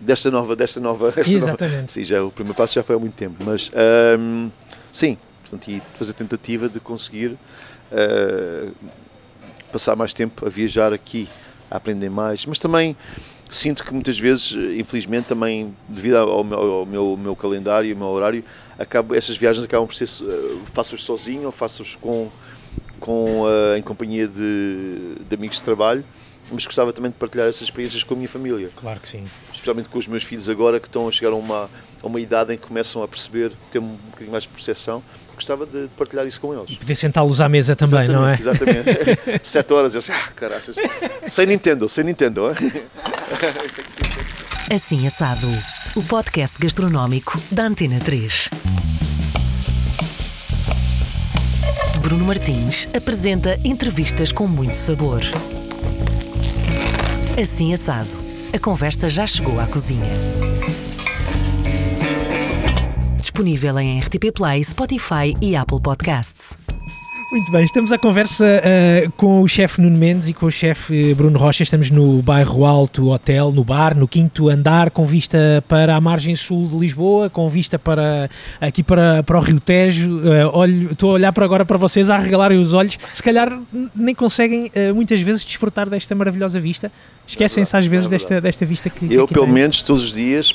[0.00, 1.76] desta nova, desta nova, Exatamente.
[1.76, 4.50] Nova, sim, já o primeiro passo já foi há muito tempo, mas um, ehm,
[4.92, 7.28] sim, portanto, e fazer a tentativa de conseguir
[7.92, 8.74] uh,
[9.70, 11.28] passar mais tempo a viajar aqui,
[11.70, 12.96] a aprender mais, mas também
[13.48, 17.98] sinto que muitas vezes, infelizmente, também devido ao meu, ao meu, meu calendário e ao
[17.98, 18.44] meu horário,
[18.78, 22.30] acabo, essas viagens acabam por ser uh, faço-as sozinho ou faço-as com,
[22.98, 26.04] com, uh, em companhia de, de amigos de trabalho
[26.50, 28.70] mas gostava também de partilhar essas experiências com a minha família.
[28.76, 29.24] Claro que sim.
[29.64, 31.70] Especialmente com os meus filhos agora que estão a chegar a uma,
[32.02, 35.02] a uma idade em que começam a perceber, ter um bocadinho mais de percepção.
[35.34, 36.68] Gostava de, de partilhar isso com eles.
[36.68, 38.34] E poder sentá-los à mesa também, exatamente, não é?
[38.38, 39.40] Exatamente.
[39.42, 40.76] Sete horas, eu sei, ah, caraças.
[41.26, 42.42] Sem Nintendo, sem Nintendo.
[44.70, 45.48] assim assado.
[45.96, 48.50] O podcast gastronómico da Antena 3.
[52.02, 55.22] Bruno Martins apresenta entrevistas com muito sabor.
[57.40, 58.23] Assim assado.
[58.54, 60.12] A conversa já chegou à cozinha.
[63.18, 66.56] Disponível em RTP Play, Spotify e Apple Podcasts.
[67.34, 71.10] Muito bem, estamos à conversa uh, com o chefe Nuno Mendes e com o chefe
[71.10, 71.64] eh, Bruno Rocha.
[71.64, 76.36] Estamos no bairro Alto Hotel, no bar, no quinto andar, com vista para a margem
[76.36, 78.30] sul de Lisboa, com vista para
[78.60, 80.20] aqui para, para o Rio Tejo.
[80.20, 82.96] Uh, olho, estou a olhar para agora para vocês, a arregalarem os olhos.
[83.12, 83.60] Se calhar
[83.96, 86.92] nem conseguem uh, muitas vezes desfrutar desta maravilhosa vista.
[87.26, 89.12] Esquecem-se às vezes é desta, desta vista que.
[89.12, 89.54] Eu, que pelo tem.
[89.54, 90.54] menos, todos os dias,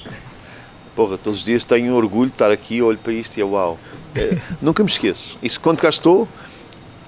[0.96, 3.78] porra, todos os dias tenho orgulho de estar aqui, olho para isto e é uau.
[4.16, 5.38] É, nunca me esqueço.
[5.44, 6.26] Isso quando cá estou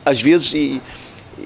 [0.06, 0.82] às vezes, e,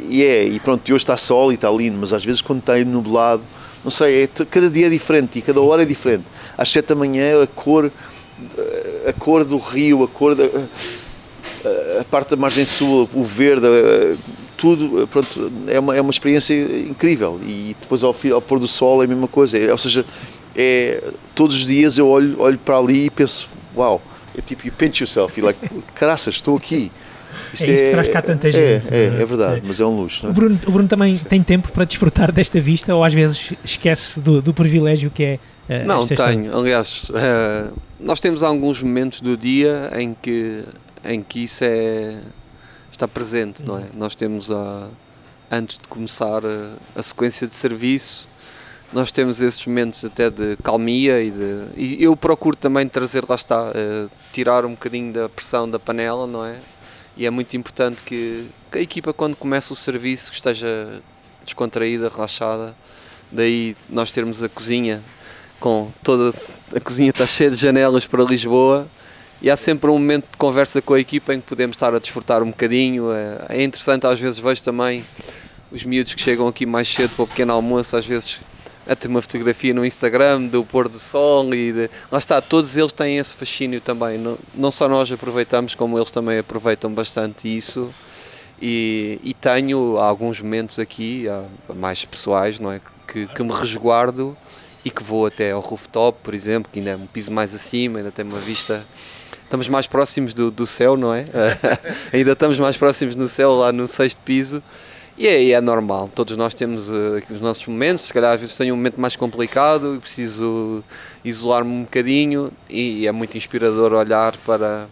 [0.09, 2.77] e é, e pronto, hoje está sol e está lindo, mas às vezes quando está
[2.77, 3.43] nublado,
[3.83, 6.25] não sei, é, cada dia é diferente e cada hora é diferente.
[6.57, 7.91] Às sete da manhã a cor,
[9.07, 10.45] a cor do rio, a cor da
[11.99, 13.65] a parte da margem sul, o verde,
[14.57, 17.39] tudo, pronto, é uma, é uma experiência incrível.
[17.43, 19.57] E depois ao, ao pôr do sol é a mesma coisa.
[19.57, 20.05] É, ou seja,
[20.55, 21.03] é,
[21.33, 24.01] todos os dias eu olho, olho para ali e penso, uau, wow,
[24.37, 25.59] é tipo, you pinch yourself, e like,
[25.93, 26.91] caraças, estou aqui.
[27.55, 28.93] Isto é isso que traz cá tanta é, gente.
[28.93, 30.25] É, é, é verdade, mas é um luxo.
[30.25, 30.29] É?
[30.29, 34.19] O, Bruno, o Bruno também tem tempo para desfrutar desta vista ou às vezes esquece
[34.19, 35.39] do, do privilégio que é
[35.69, 36.57] uh, Não, tenho.
[36.57, 40.63] Aliás, uh, nós temos alguns momentos do dia em que,
[41.03, 42.19] em que isso é,
[42.91, 43.81] está presente, não é?
[43.81, 43.89] Uhum.
[43.95, 44.87] Nós temos, a,
[45.51, 48.27] antes de começar a, a sequência de serviço,
[48.93, 53.35] nós temos esses momentos até de calmia e, de, e eu procuro também trazer, lá
[53.35, 56.55] está, uh, tirar um bocadinho da pressão da panela, não é?
[57.17, 61.01] E é muito importante que, que, a equipa quando começa o serviço que esteja
[61.43, 62.75] descontraída, relaxada,
[63.31, 65.01] daí nós termos a cozinha
[65.59, 66.33] com toda
[66.75, 68.87] a cozinha está cheia de janelas para Lisboa
[69.41, 71.99] e há sempre um momento de conversa com a equipa em que podemos estar a
[71.99, 73.11] desfrutar um bocadinho.
[73.11, 75.05] É, é interessante, às vezes vejo também
[75.71, 78.39] os miúdos que chegam aqui mais cedo para o pequeno almoço, às vezes
[78.87, 82.77] a ter uma fotografia no Instagram do pôr do sol e de, lá está, todos
[82.77, 87.47] eles têm esse fascínio também, não, não só nós aproveitamos como eles também aproveitam bastante
[87.47, 87.93] isso
[88.61, 91.25] E, e tenho alguns momentos aqui,
[91.75, 92.79] mais pessoais, não é?
[93.07, 94.35] Que, que me resguardo
[94.83, 97.99] e que vou até ao rooftop, por exemplo, que ainda é um piso mais acima,
[97.99, 98.85] ainda tem uma vista.
[99.43, 101.25] Estamos mais próximos do, do céu, não é?
[102.13, 104.63] ainda estamos mais próximos no céu, lá no sexto piso.
[105.17, 108.57] E é, é normal, todos nós temos uh, os nossos momentos, se calhar às vezes
[108.57, 110.83] tenho um momento mais complicado e preciso
[111.23, 114.87] isolar-me um bocadinho e, é muito inspirador olhar para,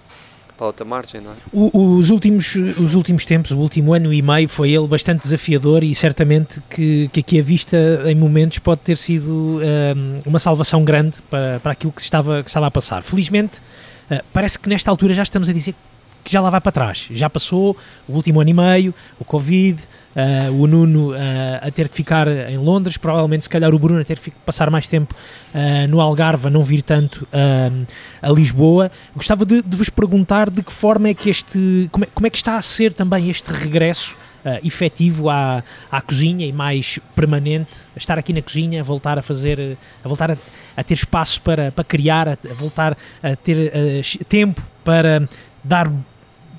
[0.57, 1.36] para outra margem, não é?
[1.51, 5.84] O, os, últimos, os últimos tempos, o último ano e meio, foi ele bastante desafiador
[5.84, 10.86] e certamente que, que aqui a vista em momentos pode ter sido um, uma salvação
[10.86, 13.03] grande para, para aquilo que estava, que estava a passar.
[13.03, 13.59] Felizmente,
[14.09, 15.76] uh, parece que nesta altura já estamos a dizer
[16.24, 17.09] que já lá vai para trás.
[17.11, 17.76] Já passou
[18.07, 19.82] o último ano e meio, o Covid,
[20.16, 21.16] uh, o Nuno uh,
[21.61, 24.70] a ter que ficar em Londres, provavelmente se calhar o Bruno a ter que passar
[24.70, 25.14] mais tempo
[25.53, 27.28] uh, no Algarve, a não vir tanto
[28.22, 28.91] a Lisboa.
[29.16, 32.30] Gostava de, de, vos perguntar de que forma é que este, como é, como é
[32.30, 37.72] que está a ser também este regresso Uh, efetivo à, à cozinha e mais permanente,
[37.95, 40.38] a estar aqui na cozinha, a voltar a fazer, a voltar a,
[40.76, 45.30] a ter espaço para, para criar, a, a voltar a ter uh, tempo para
[45.64, 45.89] dar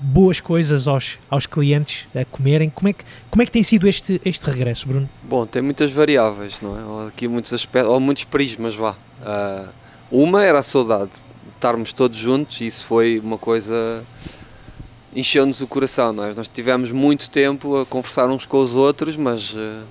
[0.05, 2.69] boas coisas aos, aos clientes a comerem.
[2.69, 5.09] Como é, que, como é que tem sido este, este regresso, Bruno?
[5.23, 6.85] Bom, tem muitas variáveis, não é?
[6.85, 8.93] Ou aqui muitos aspectos, ou muitos prismas, vá.
[8.93, 9.69] Uh,
[10.11, 11.13] uma era a saudade,
[11.55, 14.05] estarmos todos juntos, isso foi uma coisa
[15.17, 16.35] encheu-nos o coração, não é?
[16.35, 19.85] Nós tivemos muito tempo a conversar uns com os outros, mas uh,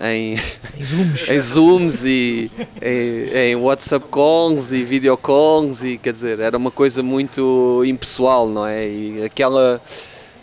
[0.00, 0.34] em,
[0.76, 6.38] em zooms, em zooms e em, em, WhatsApp calls e video calls e quer dizer,
[6.38, 8.88] era uma coisa muito impessoal, não é?
[8.88, 9.80] E aquela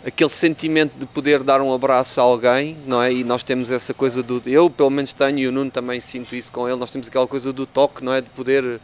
[0.06, 3.12] aquele sentimento de poder dar um abraço a alguém, não é?
[3.12, 6.36] E nós temos essa coisa do eu pelo menos tenho e o Nuno também sinto
[6.36, 8.20] isso com ele, nós temos aquela coisa do toque, não é?
[8.20, 8.80] De poder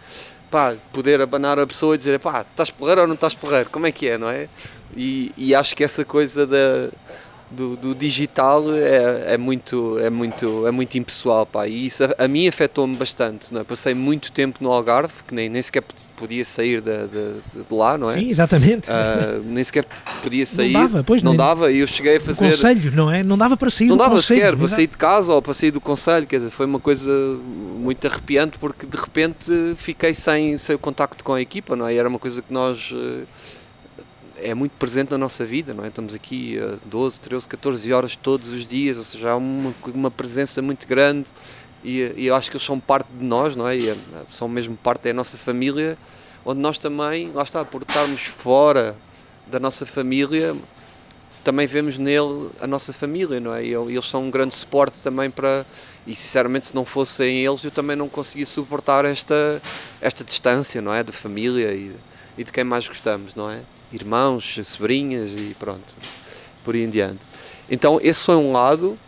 [0.51, 3.71] pá, poder abanar a pessoa e dizer, pá, estás porreiro ou não estás porreiro?
[3.71, 4.49] Como é que é, não é?
[4.95, 6.91] E, e acho que essa coisa da
[7.53, 12.25] do, do digital é, é, muito, é, muito, é muito impessoal, pá, e isso a,
[12.25, 13.65] a mim afetou-me bastante, não é?
[13.65, 15.85] Passei muito tempo no Algarve, que nem, nem sequer
[16.17, 17.33] podia sair de, de,
[17.63, 18.15] de lá, não é?
[18.15, 18.91] Sim, exatamente.
[18.91, 19.87] Uh, nem sequer
[20.23, 20.73] podia sair.
[20.73, 22.51] Não dava, pois Não dava, e eu cheguei a fazer...
[22.51, 23.23] conselho, não é?
[23.23, 24.41] Não dava para sair não do dava conselho.
[24.41, 27.11] sequer, para sair de casa ou para sair do conselho, quer dizer, foi uma coisa
[27.79, 31.95] muito arrepiante, porque de repente fiquei sem, sem o contacto com a equipa, não é?
[31.95, 32.91] E era uma coisa que nós...
[32.91, 33.27] Uh,
[34.43, 35.89] é muito presente na nossa vida, não é?
[35.89, 40.11] Estamos aqui a 12, 13, 14 horas todos os dias, ou seja, há uma, uma
[40.11, 41.31] presença muito grande
[41.85, 43.77] e, e eu acho que eles são parte de nós, não é?
[43.77, 43.97] E é,
[44.31, 45.97] são mesmo parte da nossa família,
[46.45, 48.97] onde nós também, lá está, por estarmos fora
[49.47, 50.57] da nossa família,
[51.43, 53.65] também vemos nele a nossa família, não é?
[53.65, 55.67] E eles são um grande suporte também para.
[56.07, 59.61] E sinceramente, se não fossem eles, eu também não conseguia suportar esta,
[60.01, 61.03] esta distância, não é?
[61.03, 61.97] De família e,
[62.39, 63.61] e de quem mais gostamos, não é?
[63.93, 65.95] Irmãos, sobrinhas e pronto,
[66.65, 67.27] por aí em diante.
[67.71, 68.99] Então, esse foi um lado.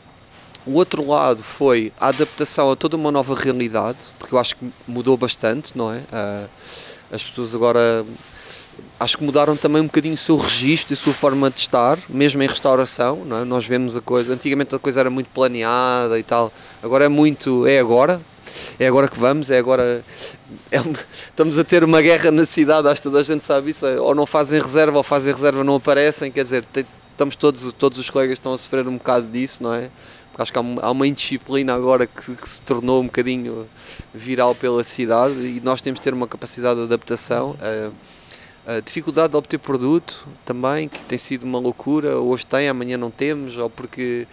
[0.66, 4.72] O outro lado foi a adaptação a toda uma nova realidade, porque eu acho que
[4.86, 5.98] mudou bastante, não é?
[5.98, 6.48] Uh,
[7.12, 8.04] as pessoas agora
[8.98, 11.98] acho que mudaram também um bocadinho o seu registro e a sua forma de estar,
[12.08, 13.44] mesmo em restauração, não é?
[13.44, 17.66] Nós vemos a coisa, antigamente a coisa era muito planeada e tal, agora é muito,
[17.66, 18.20] é agora,
[18.78, 20.04] é agora que vamos, é agora.
[20.70, 23.70] É uma, estamos a ter uma guerra na cidade, acho que toda a gente sabe
[23.70, 23.86] isso.
[23.86, 26.30] É, ou não fazem reserva, ou fazem reserva, não aparecem.
[26.30, 26.64] Quer dizer,
[27.10, 29.90] estamos todos, todos os colegas estão a sofrer um bocado disso, não é?
[30.30, 33.68] Porque acho que há, há uma indisciplina agora que, que, se tornou um bocadinho
[34.12, 37.52] viral pela cidade e nós temos de ter uma capacidade de adaptação.
[37.52, 37.92] Uh,
[38.66, 43.10] a dificuldade de obter produto também, que tem sido uma loucura, hoje tem, amanhã não
[43.10, 44.26] temos, ou porque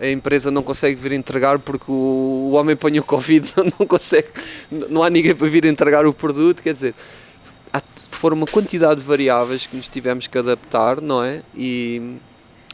[0.00, 4.28] a empresa não consegue vir entregar porque o, homem põe o Covid, não consegue,
[4.70, 6.94] não há ninguém para vir entregar o produto, quer dizer,
[7.72, 11.42] há, foram uma quantidade de variáveis que nos tivemos que adaptar, não é?
[11.54, 12.16] E,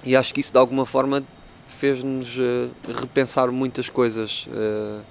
[0.05, 1.22] e acho que isso de alguma forma
[1.66, 2.70] fez-nos uh,
[3.01, 5.03] repensar muitas coisas uh,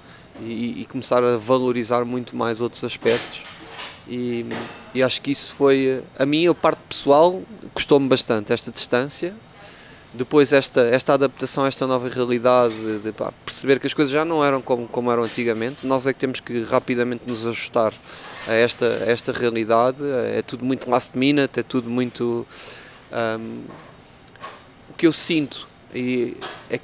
[0.42, 3.42] e, e começar a valorizar muito mais outros aspectos
[4.08, 4.46] e,
[4.94, 7.42] e acho que isso foi, a mim, a parte pessoal,
[7.74, 9.34] custou-me bastante esta distância.
[10.14, 14.12] Depois, esta, esta adaptação a esta nova realidade, de, de pá, perceber que as coisas
[14.12, 15.88] já não eram como, como eram antigamente.
[15.88, 17.94] Nós é que temos que rapidamente nos ajustar
[18.48, 20.04] a esta, a esta realidade.
[20.04, 22.46] É tudo muito last minute, é tudo muito.
[23.12, 23.64] Um,
[24.90, 26.38] o que eu sinto e
[26.70, 26.80] é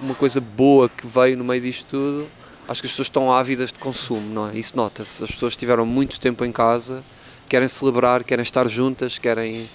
[0.00, 2.28] uma coisa boa que veio no meio disto tudo
[2.68, 4.56] acho que as pessoas estão ávidas de consumo, não é?
[4.56, 5.22] Isso nota-se.
[5.22, 7.02] As pessoas tiveram muito tempo em casa,
[7.48, 9.68] querem celebrar, querem estar juntas, querem.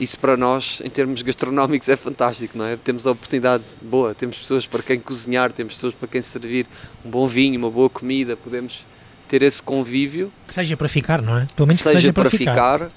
[0.00, 2.76] Isso para nós, em termos gastronómicos, é fantástico, não é?
[2.76, 6.66] Temos a oportunidade boa, temos pessoas para quem cozinhar, temos pessoas para quem servir
[7.04, 8.84] um bom vinho, uma boa comida, podemos
[9.28, 10.32] ter esse convívio.
[10.46, 11.46] Que seja para ficar, não é?
[11.54, 12.80] Pelo menos seja, seja para, para ficar.
[12.80, 12.90] ficar.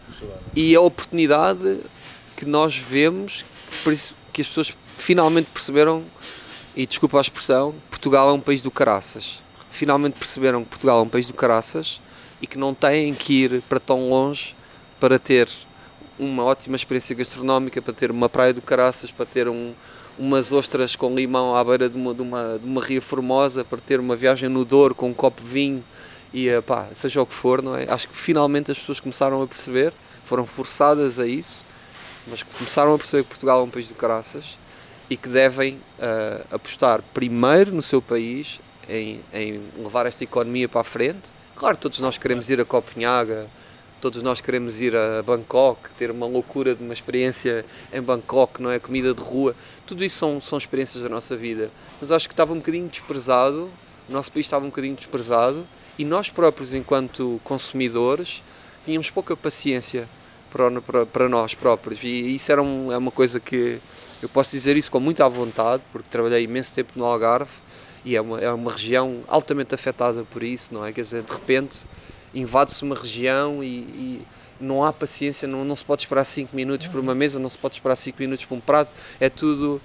[0.56, 1.80] E a oportunidade
[2.36, 3.46] que nós vemos,
[4.34, 6.04] que as pessoas finalmente perceberam,
[6.76, 9.42] e desculpa a expressão, Portugal é um país do caraças.
[9.70, 12.02] Finalmente perceberam que Portugal é um país do caraças
[12.42, 14.56] e que não têm que ir para tão longe
[15.00, 15.50] para ter
[16.18, 19.74] uma ótima experiência gastronómica, para ter uma praia do caraças, para ter um,
[20.18, 23.80] umas ostras com limão à beira de uma, de, uma, de uma ria formosa, para
[23.80, 25.84] ter uma viagem no Douro com um copo de vinho
[26.34, 27.90] e pá, seja o que for, não é?
[27.90, 29.94] Acho que finalmente as pessoas começaram a perceber,
[30.26, 31.66] foram forçadas a isso,
[32.28, 34.58] mas começaram a perceber que Portugal é um país do caraças
[35.10, 38.60] e que devem uh, apostar primeiro no seu país
[38.90, 41.32] em, em, levar esta economia para a frente.
[41.56, 43.48] Claro, todos nós queremos ir a Copenhaga,
[44.06, 48.70] todos nós queremos ir a Bangkok, ter uma loucura de uma experiência em Bangkok, não
[48.70, 48.78] é?
[48.78, 51.72] Comida de rua, tudo isso são, são experiências da nossa vida.
[52.00, 53.68] Mas acho que estava um bocadinho desprezado,
[54.08, 55.66] o nosso país estava um bocadinho desprezado
[55.98, 58.44] e nós próprios, enquanto consumidores,
[58.86, 60.08] tínhamos pouca paciência
[60.52, 63.80] para, para, para nós próprios e isso era um, é uma coisa que
[64.22, 67.50] eu posso dizer isso com muita vontade, porque trabalhei imenso tempo no Algarve
[68.06, 70.94] e é uma, é uma região altamente afetada por isso, não é?
[70.94, 71.88] Quer dizer, de repente
[72.36, 74.22] invade-se uma região e, e,
[74.60, 77.58] não há paciência, não, não se pode esperar 5 minutos por uma mesa, não se
[77.58, 79.82] pode esperar 5 minutos por um prato, é tudo.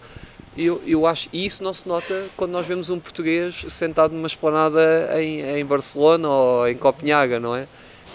[0.56, 4.26] Eu, eu acho, e isso não se nota quando nós vemos um português sentado numa
[4.26, 7.66] esplanada em, em Barcelona ou em Copenhaga, não é?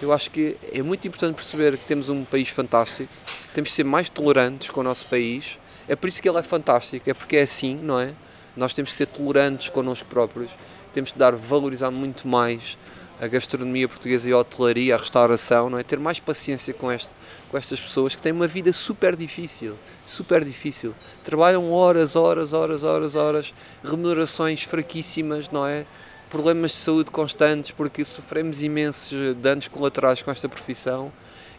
[0.02, 3.12] Eu acho que é muito importante perceber que temos um país fantástico,
[3.54, 5.58] temos de ser mais tolerantes com o nosso país,
[5.88, 8.14] é por isso que ele é fantástico, é porque é assim, não é?
[8.56, 10.52] Nós temos que ser tolerantes connosco próprios,
[10.94, 12.78] temos de dar, valorizar muito mais
[13.20, 15.84] a gastronomia portuguesa e a hotelaria, a restauração, não é?
[15.84, 17.10] Ter mais paciência com, este,
[17.50, 20.94] com estas pessoas que têm uma vida super difícil, super difícil.
[21.24, 23.54] Trabalham horas, horas, horas, horas, horas,
[23.84, 25.86] remunerações fraquíssimas, não é?
[26.30, 31.12] Problemas de saúde constantes, porque sofremos imensos danos colaterais com esta profissão.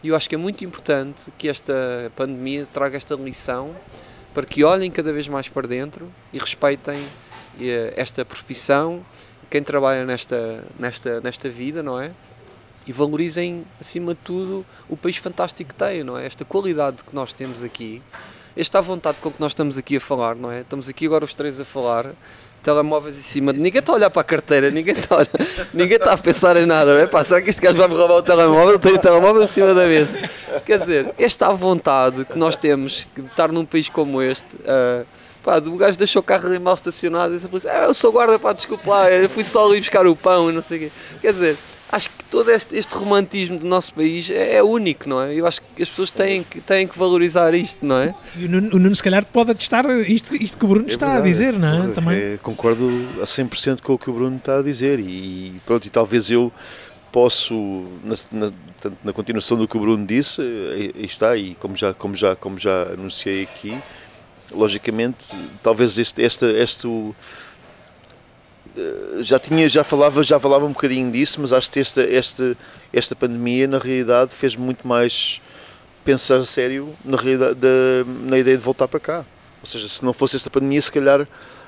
[0.03, 1.73] E eu acho que é muito importante que esta
[2.15, 3.75] pandemia traga esta lição
[4.35, 7.07] para que olhem cada vez mais para dentro e respeitem
[7.59, 9.03] eh, esta profissão,
[9.51, 12.11] quem trabalha nesta, nesta, nesta vida, não é?
[12.87, 16.27] E valorizem, acima de tudo, o país fantástico que tem, não é?
[16.27, 18.01] Esta qualidade que nós temos aqui,
[18.57, 20.61] esta vontade com que nós estamos aqui a falar, não é?
[20.61, 22.13] Estamos aqui agora os três a falar,
[22.63, 23.61] telemóveis em cima de.
[23.61, 25.27] Ninguém está a olhar para a carteira, ninguém está a,
[25.73, 26.99] ninguém está a pensar em nada.
[26.99, 27.07] É?
[27.07, 28.79] Pá, será que este gajo vai me roubar o telemóvel?
[28.79, 30.17] Tenho o telemóvel em cima da mesa.
[30.65, 34.55] Quer dizer, esta vontade que nós temos de estar num país como este.
[34.57, 35.07] Uh,
[35.47, 38.37] pá, o gajo deixou o carro ali mal estacionado e disse, ah, eu sou guarda,
[38.37, 40.93] pá, desculpa lá, eu fui só ali buscar o pão e não sei o quê.
[41.23, 41.57] Quer dizer,
[41.89, 45.33] acho que todo este, este romantismo do nosso país é, é, único, não é?
[45.33, 48.15] Eu acho que as pessoas têm que, têm que valorizar isto, não é?
[48.35, 50.89] E o Nuno, o Nuno se calhar pode atestar isto, isto que o Bruno é
[50.89, 51.93] está verdade, a dizer, não é?
[51.93, 52.17] Também.
[52.17, 52.89] É, concordo
[53.21, 56.53] a 100% com o que o Bruno está a dizer e pronto, e talvez eu
[57.13, 58.53] posso, na, na,
[59.05, 62.59] na continuação do que o Bruno disse, aí está, e como já, como já, como
[62.59, 63.79] já anunciei aqui,
[64.57, 65.29] logicamente,
[65.63, 66.89] talvez este, este, este
[68.77, 72.57] eh, já tinha, já falava, já falava um bocadinho disso, mas acho que esta, esta,
[72.93, 75.41] esta pandemia na realidade fez muito mais
[76.05, 77.59] pensar a sério na, realidade,
[78.25, 79.25] na ideia de voltar para cá.
[79.61, 81.27] Ou seja, se não fosse esta pandemia, se calhar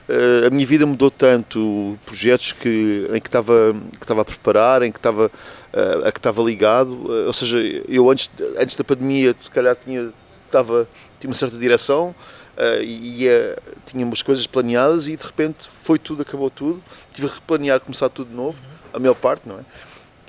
[0.08, 4.82] eh, a minha vida mudou tanto, projetos que, em que estava, que estava a preparar,
[4.82, 5.30] em que estava,
[5.72, 7.58] eh, a que estava ligado, ou seja,
[7.88, 10.10] eu antes, antes da pandemia se calhar tinha,
[10.46, 10.86] estava,
[11.18, 12.14] tinha uma certa direção,
[12.58, 13.56] uh, ia,
[13.86, 16.82] tinha umas coisas planeadas e de repente foi tudo, acabou tudo.
[17.12, 18.60] Tive a replanear, começar tudo de novo,
[18.92, 19.62] a maior parte, não é?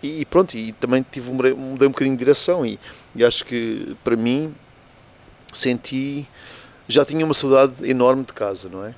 [0.01, 2.79] E, e pronto, e também tive, mudei, mudei um bocadinho de direção e,
[3.15, 4.53] e acho que para mim
[5.51, 6.25] senti,
[6.87, 8.93] já tinha uma saudade enorme de casa, não é?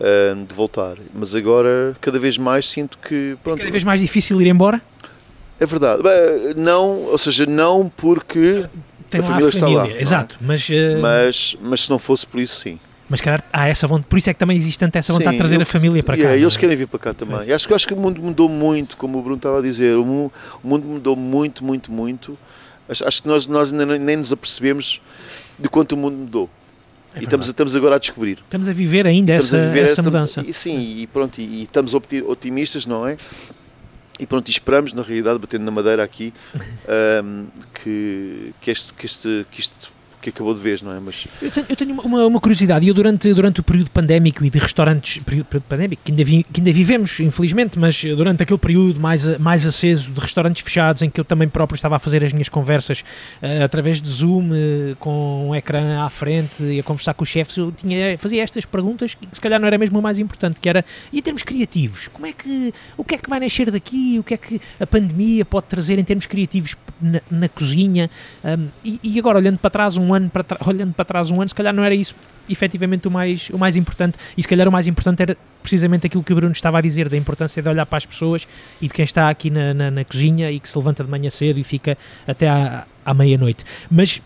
[0.00, 4.00] Uh, de voltar, mas agora cada vez mais sinto que pronto, é cada vez mais
[4.00, 4.80] difícil ir embora.
[5.60, 6.02] É verdade,
[6.56, 8.66] não, ou seja, não porque
[9.10, 10.00] tem a família, a família, está lá.
[10.00, 10.44] Exato, é?
[10.44, 10.72] mas, uh...
[11.00, 12.78] mas, mas se não fosse por isso, sim.
[13.10, 15.32] Mas calhar há essa vontade, por isso é que também existe tanto essa vontade Sim,
[15.32, 16.40] de trazer eu, a família para yeah, cá.
[16.40, 16.60] Eles é?
[16.60, 17.44] querem vir para cá também.
[17.44, 17.52] Sim.
[17.52, 19.96] Acho que, acho que o mundo mudou muito, como o Bruno estava a dizer.
[19.96, 20.32] O mundo,
[20.62, 22.38] o mundo mudou muito, muito, muito.
[22.88, 25.02] Acho, acho que nós, nós ainda nem nos apercebemos
[25.58, 26.48] de quanto o mundo mudou.
[27.12, 28.38] É e estamos, estamos agora a descobrir.
[28.44, 30.44] Estamos a viver ainda essa, viver essa, essa, mudança.
[30.46, 33.16] E, sim, e pronto, e, e estamos otimistas, não é?
[34.20, 36.32] E pronto, e esperamos, na realidade, batendo na madeira aqui,
[37.24, 37.46] um,
[37.82, 41.00] que, que, este, que, este, que isto que acabou de vez, não é?
[41.00, 41.26] Mas...
[41.40, 44.58] Eu tenho, eu tenho uma, uma, curiosidade, eu durante, durante o período pandémico e de
[44.58, 49.00] restaurantes, período, período pandémico, que ainda, vi, que ainda vivemos, infelizmente, mas durante aquele período
[49.00, 52.32] mais, mais aceso de restaurantes fechados, em que eu também próprio estava a fazer as
[52.32, 57.14] minhas conversas uh, através de Zoom, uh, com um ecrã à frente e a conversar
[57.14, 60.02] com os chefes, eu tinha, fazia estas perguntas que se calhar não era mesmo o
[60.02, 63.30] mais importante, que era, e em termos criativos, como é que, o que é que
[63.30, 67.20] vai nascer daqui, o que é que a pandemia pode trazer em termos criativos na,
[67.30, 68.10] na cozinha,
[68.44, 71.40] um, e, e agora olhando para trás um um ano para olhando para trás um
[71.40, 72.14] ano, se calhar não era isso
[72.48, 76.22] efetivamente o mais, o mais importante e se calhar o mais importante era precisamente aquilo
[76.22, 78.46] que o Bruno estava a dizer, da importância de olhar para as pessoas
[78.80, 81.30] e de quem está aqui na, na, na cozinha e que se levanta de manhã
[81.30, 81.96] cedo e fica
[82.26, 83.64] até à, à meia-noite.
[83.90, 84.20] Mas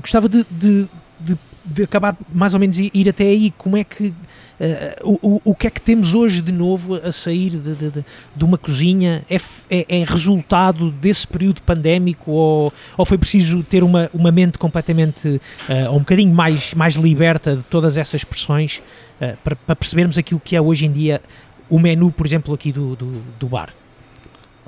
[0.00, 0.88] gostava de, de,
[1.18, 4.14] de, de, acabar mais ou menos ir até aí, como é que
[4.60, 8.04] Uh, o, o que é que temos hoje de novo a sair de, de,
[8.36, 9.24] de uma cozinha?
[9.30, 9.36] É,
[9.70, 15.40] é, é, resultado desse período pandémico ou, ou foi preciso ter uma, uma mente completamente,
[15.66, 18.82] uh, um bocadinho mais, mais liberta de todas essas pressões
[19.18, 21.22] uh, para, para, percebermos aquilo que é hoje em dia
[21.70, 23.72] o menu, por exemplo, aqui do, do, do bar?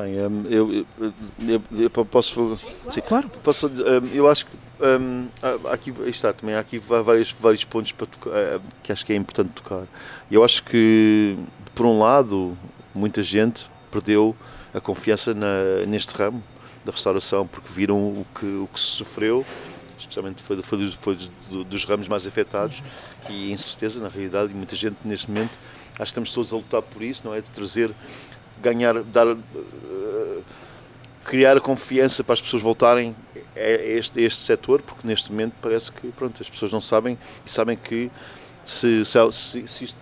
[0.02, 2.56] Bem, um, eu, eu, eu, posso.
[2.90, 3.28] Sim, claro.
[3.42, 5.28] Posso, um, eu acho que um,
[5.70, 9.16] aqui está também há aqui vários, vários pontos para tocar, eh, que acho que é
[9.16, 9.84] importante tocar.
[10.28, 11.38] Eu acho que,
[11.72, 12.58] por um lado,
[12.92, 14.34] muita gente perdeu
[14.74, 16.42] a confiança na, neste ramo
[16.84, 19.44] da restauração porque viram o que, o que se sofreu,
[19.96, 21.16] especialmente foi, foi, dos, foi
[21.64, 22.82] dos ramos mais afetados
[23.30, 25.56] e incerteza, na realidade, e muita gente neste momento,
[25.92, 27.40] acho que estamos todos a lutar por isso, não é?
[27.40, 27.94] De trazer,
[28.62, 29.26] ganhar, dar.
[29.26, 30.42] Uh,
[31.24, 33.14] criar confiança para as pessoas voltarem
[33.56, 37.18] a este, a este setor, porque neste momento parece que pronto, as pessoas não sabem
[37.46, 38.10] e sabem que
[38.64, 39.96] se, se, se isto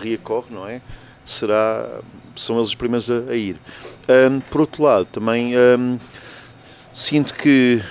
[0.00, 0.80] reocorre, não é?
[1.24, 2.00] Será,
[2.36, 3.58] são eles os primeiros a, a ir.
[4.08, 5.98] Um, por outro lado, também um,
[6.92, 7.82] sinto que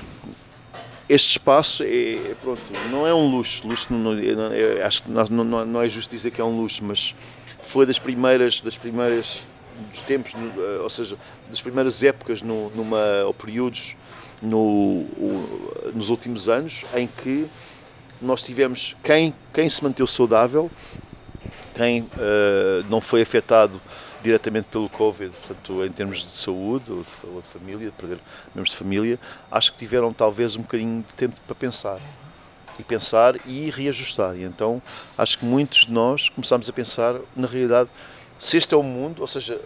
[1.10, 5.26] este espaço é, pronto, não é um luxo, luxo não, não, é, acho que não,
[5.26, 7.14] não, não é justo dizer que é um luxo, mas
[7.68, 9.42] foi das primeiras, das primeiras
[9.92, 11.18] dos tempos, eh, ou seja,
[11.50, 13.96] das primeiras épocas no, numa, ou períodos
[14.42, 15.06] no,
[15.94, 17.48] nos últimos anos em que
[18.22, 20.72] nós tivemos quem, quem se manteve saudável,
[21.76, 23.82] quem uh, não foi afetado
[24.24, 28.18] diretamente pelo Covid, portanto, em termos de saúde ou de, de família, de perder
[28.56, 29.20] membros de família,
[29.52, 32.00] acho que tiveram talvez um bocadinho de tempo para pensar.
[32.78, 34.36] E pensar e reajustar.
[34.36, 34.82] E então,
[35.18, 37.90] acho que muitos de nós começámos a pensar, na realidade,
[38.38, 39.60] se este é o mundo, ou seja,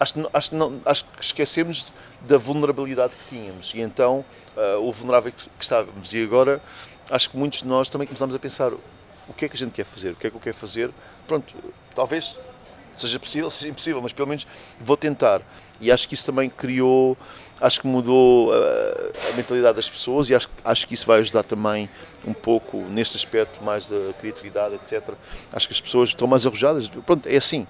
[0.00, 1.86] acho, acho, não, acho que esquecemos
[2.22, 4.24] da vulnerabilidade que tínhamos e então
[4.56, 6.12] uh, o vulnerável que, que estávamos.
[6.12, 6.62] E agora
[7.10, 9.72] acho que muitos de nós também começamos a pensar o que é que a gente
[9.72, 10.90] quer fazer, o que é que eu quero fazer.
[11.26, 11.54] Pronto,
[11.94, 12.38] talvez
[12.96, 14.46] seja possível, seja impossível, mas pelo menos
[14.80, 15.42] vou tentar.
[15.80, 17.16] E acho que isso também criou,
[17.60, 21.20] acho que mudou a, ah, a mentalidade das pessoas e acho, acho que isso vai
[21.20, 21.88] ajudar também
[22.26, 25.14] um pouco neste aspecto mais da criatividade, etc.
[25.52, 26.88] Acho que as pessoas estão mais arrojadas.
[26.88, 27.66] Pronto, é assim.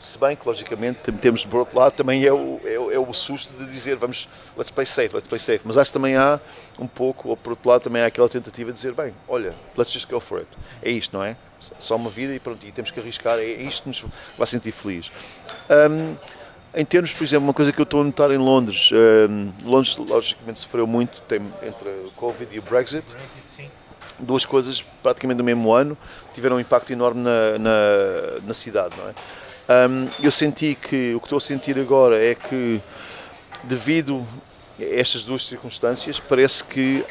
[0.00, 3.54] Se bem que, logicamente, temos por outro lado também é o, é, é, o susto
[3.54, 5.60] de dizer vamos, let's play safe, let's play safe.
[5.64, 6.38] Mas acho que também há
[6.78, 9.90] um pouco, ou por outro lado, também há aquela tentativa de dizer, bem, olha, let's
[9.90, 10.50] just go for it.
[10.82, 11.36] É isto, não é?
[11.78, 14.04] Só uma vida e pronto, e temos que arriscar, é isto que nos
[14.36, 15.10] vai sentir feliz.
[15.70, 16.16] Um,
[16.74, 19.96] em termos, por exemplo, uma coisa que eu estou a notar em Londres, um, Londres
[19.96, 23.04] logicamente sofreu muito tem, entre o Covid e o Brexit.
[24.18, 25.96] Duas coisas praticamente no mesmo ano
[26.32, 29.14] tiveram um impacto enorme na, na, na cidade, não é?
[29.88, 32.80] Um, eu senti que o que estou a sentir agora é que,
[33.62, 34.24] devido
[34.78, 37.04] a estas duas circunstâncias, parece que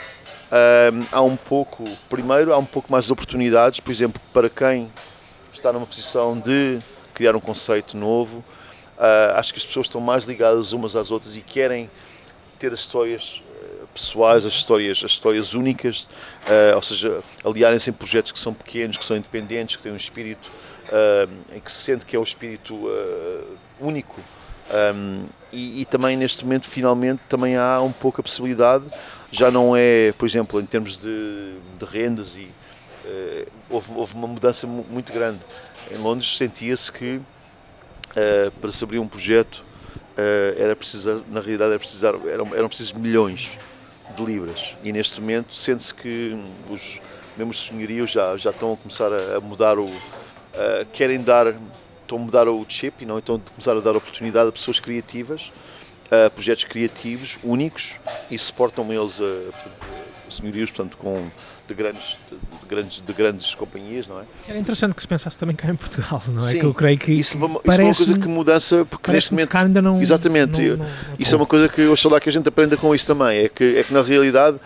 [0.51, 4.91] um, há um pouco, primeiro, há um pouco mais de oportunidades, por exemplo, para quem
[5.51, 6.79] está numa posição de
[7.13, 8.43] criar um conceito novo.
[8.97, 11.89] Uh, acho que as pessoas estão mais ligadas umas às outras e querem
[12.59, 16.03] ter as histórias ah, pessoais, as histórias, as histórias únicas,
[16.47, 19.97] uh, ou seja, aliarem-se em projetos que são pequenos, que são independentes, que têm um
[19.97, 20.49] espírito
[21.55, 24.19] em que se sente que é o espírito uh, único.
[24.95, 28.85] Um, e, e, também neste momento, finalmente, também há um pouco a possibilidade,
[29.31, 32.49] já não é, por exemplo, em termos de, de rendas, e
[33.05, 35.39] uh, houve, houve, uma mudança muito grande.
[35.91, 37.21] Em Londres sentia-se que
[38.15, 39.65] uh, para se abrir um projeto
[40.57, 43.49] era preciso, na realidade, era precisar, eram, eram precisos milhões
[44.15, 44.75] de libras.
[44.83, 46.37] E neste momento sente-se que
[46.69, 46.99] os
[47.37, 49.91] membros de senhorios já, já estão a começar a, mudar o, uh,
[50.91, 51.47] querem dar,
[52.01, 55.51] estão a mudar o chip e não então começar a dar oportunidade a pessoas criativas,
[56.11, 57.95] a projetos criativos, únicos
[58.29, 60.02] e suportam eles a, a
[60.33, 61.29] senhorios, portanto, com
[61.67, 64.23] de grandes, de, grandes, de grandes companhias, não é?
[64.47, 66.41] Era interessante que se pensasse também cá em Portugal, não é?
[66.41, 69.55] Sim, que eu creio que isso, isso é uma coisa que mudança, porque neste momento.
[69.55, 70.85] ainda não, exatamente, não, não,
[71.17, 73.45] isso é uma coisa que eu acho lá que a gente aprenda com isso também,
[73.45, 74.59] é que, é que na realidade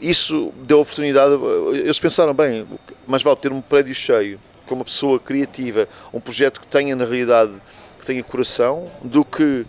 [0.00, 1.34] isso deu oportunidade,
[1.72, 2.66] eles pensaram, bem,
[3.06, 7.04] mais vale ter um prédio cheio com uma pessoa criativa, um projeto que tenha na
[7.04, 7.52] realidade,
[7.98, 9.66] que tenha coração, do que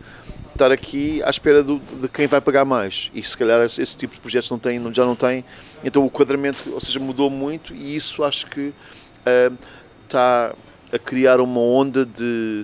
[0.53, 3.11] estar aqui à espera do, de quem vai pagar mais.
[3.13, 5.43] E se calhar esse, esse, tipo de projetos não tem, já não tem.
[5.83, 9.57] Então o quadramento, ou seja, mudou muito e isso acho que uh,
[10.05, 10.53] está
[10.91, 12.63] a criar uma onda de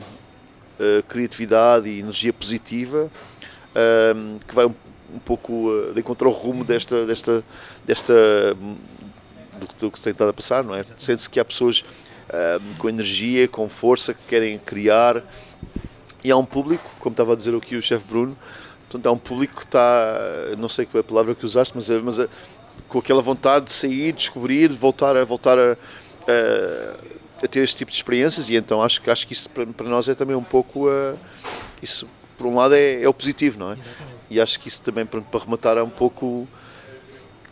[0.80, 3.10] uh, criatividade e energia positiva
[3.70, 7.44] uh, que vai um pouco uh, de encontrar o rumo desta, desta,
[7.86, 8.14] desta
[8.54, 10.86] do, do, que se tem estado a passar, não é?
[10.96, 11.80] Sente-se que há pessoas
[12.30, 15.24] uh, com energia, com força, que querem criar
[16.24, 18.38] e há um público, como estava a dizer aqui o chefe Bruno,
[18.90, 20.18] portanto, há um público que está,
[20.58, 22.28] não sei qual é a palavra que usaste, mas, é, mas é,
[22.88, 27.92] com aquela vontade de sair, descobrir, voltar a voltar a, a, a, ter este tipo
[27.92, 30.88] de experiências e então acho, acho que isso para, para nós é também um pouco
[30.88, 31.18] uh,
[31.82, 32.08] isso
[32.38, 33.74] por um lado é, é o positivo, não é?
[33.74, 34.20] Exatamente.
[34.30, 36.48] E acho que isso também para, para rematar é um pouco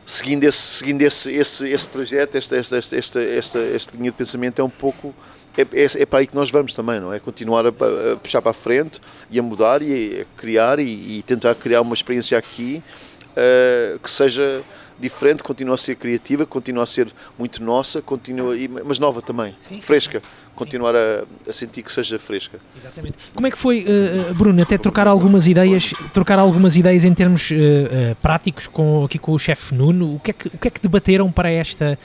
[0.05, 4.18] seguindo esse, seguindo esse, esse, esse trajeto, esta, esta, esta, esta, esta, esta linha de
[4.18, 5.13] pensamento é um pouco
[5.58, 7.20] é, é, é, para aí que nós vamos também, não é?
[7.20, 11.24] Continuar a, a puxar para a frente e a mudar e a criar e, e
[11.24, 12.84] tentar criar uma experiência aqui
[13.32, 14.64] uh, que seja
[14.99, 19.80] diferente, continua a ser criativa, continua a ser muito nossa, continua, mas nova também, sim,
[19.80, 20.20] fresca.
[20.20, 20.26] Sim.
[20.55, 22.60] Continuar a, a, sentir que seja fresca.
[22.76, 23.16] Exatamente.
[23.36, 27.51] Como é que foi, uh, Bruno, até trocar algumas ideias, trocar algumas ideias em termos
[27.51, 30.16] uh, uh, práticos com, aqui com o chefe Nuno?
[30.16, 31.97] O que, é que, o que é que debateram para esta,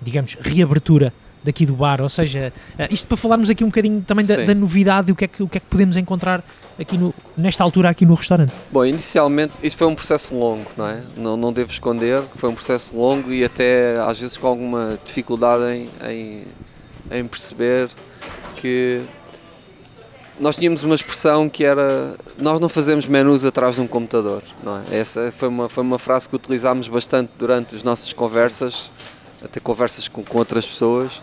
[0.00, 1.12] digamos, reabertura
[1.44, 2.52] daqui do bar, ou seja,
[2.90, 5.48] isto para falarmos aqui um bocadinho também da, da, novidade, o que, é que, o
[5.48, 6.42] que é que podemos encontrar
[6.78, 8.52] aqui no, nesta altura aqui no restaurante?
[8.70, 11.02] Bom, inicialmente isto foi um processo longo, não é?
[11.16, 14.98] Não, não devo esconder que foi um processo longo e até às vezes com alguma
[15.04, 16.44] dificuldade em, em,
[17.10, 17.90] em perceber
[18.56, 19.02] que
[20.38, 24.78] nós tínhamos uma expressão que era nós não fazemos menus atrás de um computador, não
[24.78, 24.98] é?
[24.98, 28.90] Essa foi uma, foi uma frase que utilizámos bastante durante as nossas conversas,
[29.44, 31.20] até conversas com, com outras pessoas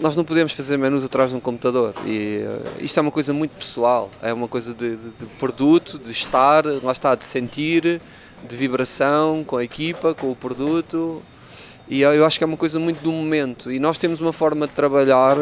[0.00, 1.94] nós não podemos fazer menus atrás de um computador.
[2.06, 5.98] E uh, isto é uma coisa muito pessoal, é uma coisa de, de, de, produto,
[5.98, 8.00] de estar, lá está, de sentir,
[8.48, 11.22] de vibração com a equipa, com o produto.
[11.88, 13.70] E eu acho que é uma coisa muito do momento.
[13.70, 15.36] E nós temos uma forma de trabalhar,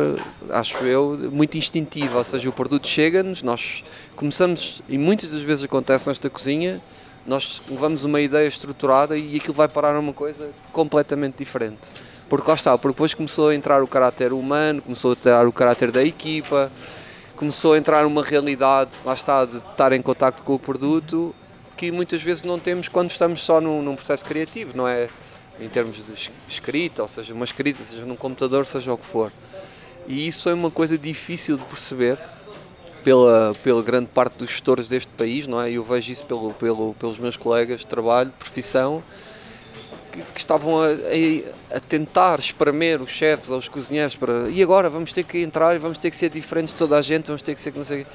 [0.49, 3.85] acho eu, muito instintiva, ou seja, o produto chega-nos, nós
[4.17, 6.81] começamos, e muitas das vezes acontece nesta cozinha,
[7.27, 11.91] nós levamos uma ideia estruturada e aquilo vai parar a uma coisa completamente diferente
[12.31, 15.53] porque lá está, porque depois começou a entrar o caráter humano, começou a entrar o
[15.53, 16.71] caráter da equipa,
[17.35, 21.35] começou a entrar uma realidade, lá está, de estar em contacto com o produto,
[21.77, 25.09] que muitas vezes não temos quando estamos só num, num processo criativo, não é?
[25.59, 29.33] Em termos de escrita, ou seja, uma escrita, seja num computador, seja o que for.
[30.07, 32.17] E isso é uma coisa difícil de perceber
[33.03, 35.69] pela, pela grande parte dos gestores deste país, não é?
[35.73, 39.03] Eu vejo isso pelo, pelo, pelos meus colegas de trabalho, de profissão,
[40.13, 44.63] que, que estavam a, a, a, tentar espremer os chefes ou os cozinheiros para e
[44.63, 47.27] agora vamos ter que entrar e vamos ter que ser diferentes de toda a gente,
[47.27, 48.07] vamos ter que ser que não sei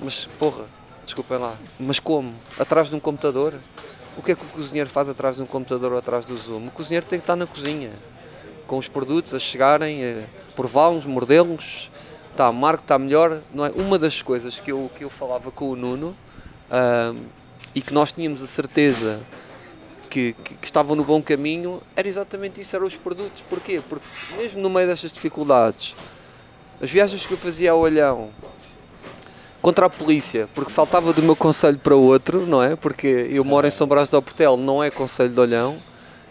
[0.00, 0.64] mas porra,
[1.04, 2.34] desculpem lá, mas como?
[2.58, 3.54] Atrás de um computador?
[4.18, 6.66] O que é que o cozinheiro faz atrás de um computador ou atrás do Zoom?
[6.66, 7.90] O cozinheiro tem que estar na cozinha,
[8.66, 10.22] com os produtos a chegarem, a
[10.54, 11.90] prová-los, mordê-los,
[12.36, 13.70] tá, marca está melhor, não é?
[13.70, 16.08] Uma das coisas que eu, que eu falava com o Nuno
[16.70, 17.18] uh,
[17.74, 19.20] e que nós tínhamos a certeza
[20.16, 23.42] que, que, que, estavam no bom caminho era exatamente isso, eram os produtos.
[23.50, 23.82] Porquê?
[23.86, 24.06] Porque
[24.38, 25.94] mesmo no meio destas dificuldades,
[26.80, 28.30] as viagens que eu fazia ao Olhão
[29.60, 32.76] contra a polícia, porque saltava do meu conselho para outro, não é?
[32.76, 35.76] Porque eu moro em São Brás do Portel, não é conselho de Olhão,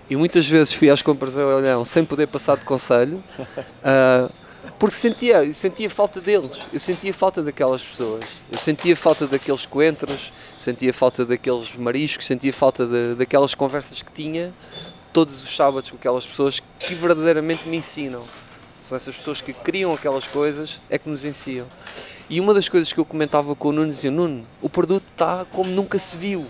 [0.10, 3.24] e muitas vezes fui às compras ao Olhão sem poder passar de conselho.
[3.40, 4.32] Uh,
[4.78, 10.34] porque sentia, sentia falta deles, eu sentia falta daquelas pessoas, eu sentia falta daqueles coentros,
[10.58, 14.54] sentia falta daqueles mariscos, sentia falta de, daquelas conversas que tinha
[15.14, 18.24] todos os sábados com aquelas pessoas que verdadeiramente me ensinam.
[18.84, 21.66] São essas pessoas que criam aquelas coisas, é que nos ensinam.
[22.30, 25.46] E uma das coisas que eu comentava com o Nuno dizia: Nuno, o produto está
[25.52, 26.46] como nunca se viu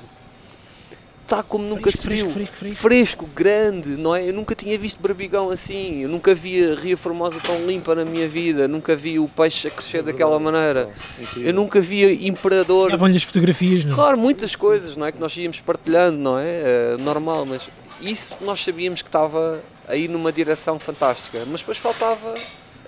[1.25, 2.29] está como nunca fresco, se viu.
[2.29, 4.29] Fresco, fresco, fresco, grande, não é?
[4.29, 8.05] Eu nunca tinha visto barbigão assim, eu nunca vi a Ria Formosa tão limpa na
[8.05, 10.89] minha vida, nunca vi o peixe a crescer é daquela maneira,
[11.37, 12.91] eu nunca vi Imperador.
[12.91, 13.95] Davam-lhe as fotografias, não?
[13.95, 15.11] Claro, muitas coisas, não é?
[15.11, 16.45] Que nós íamos partilhando, não é?
[16.45, 17.63] é normal, mas
[18.01, 22.35] isso nós sabíamos que estava aí numa direção fantástica, mas depois faltava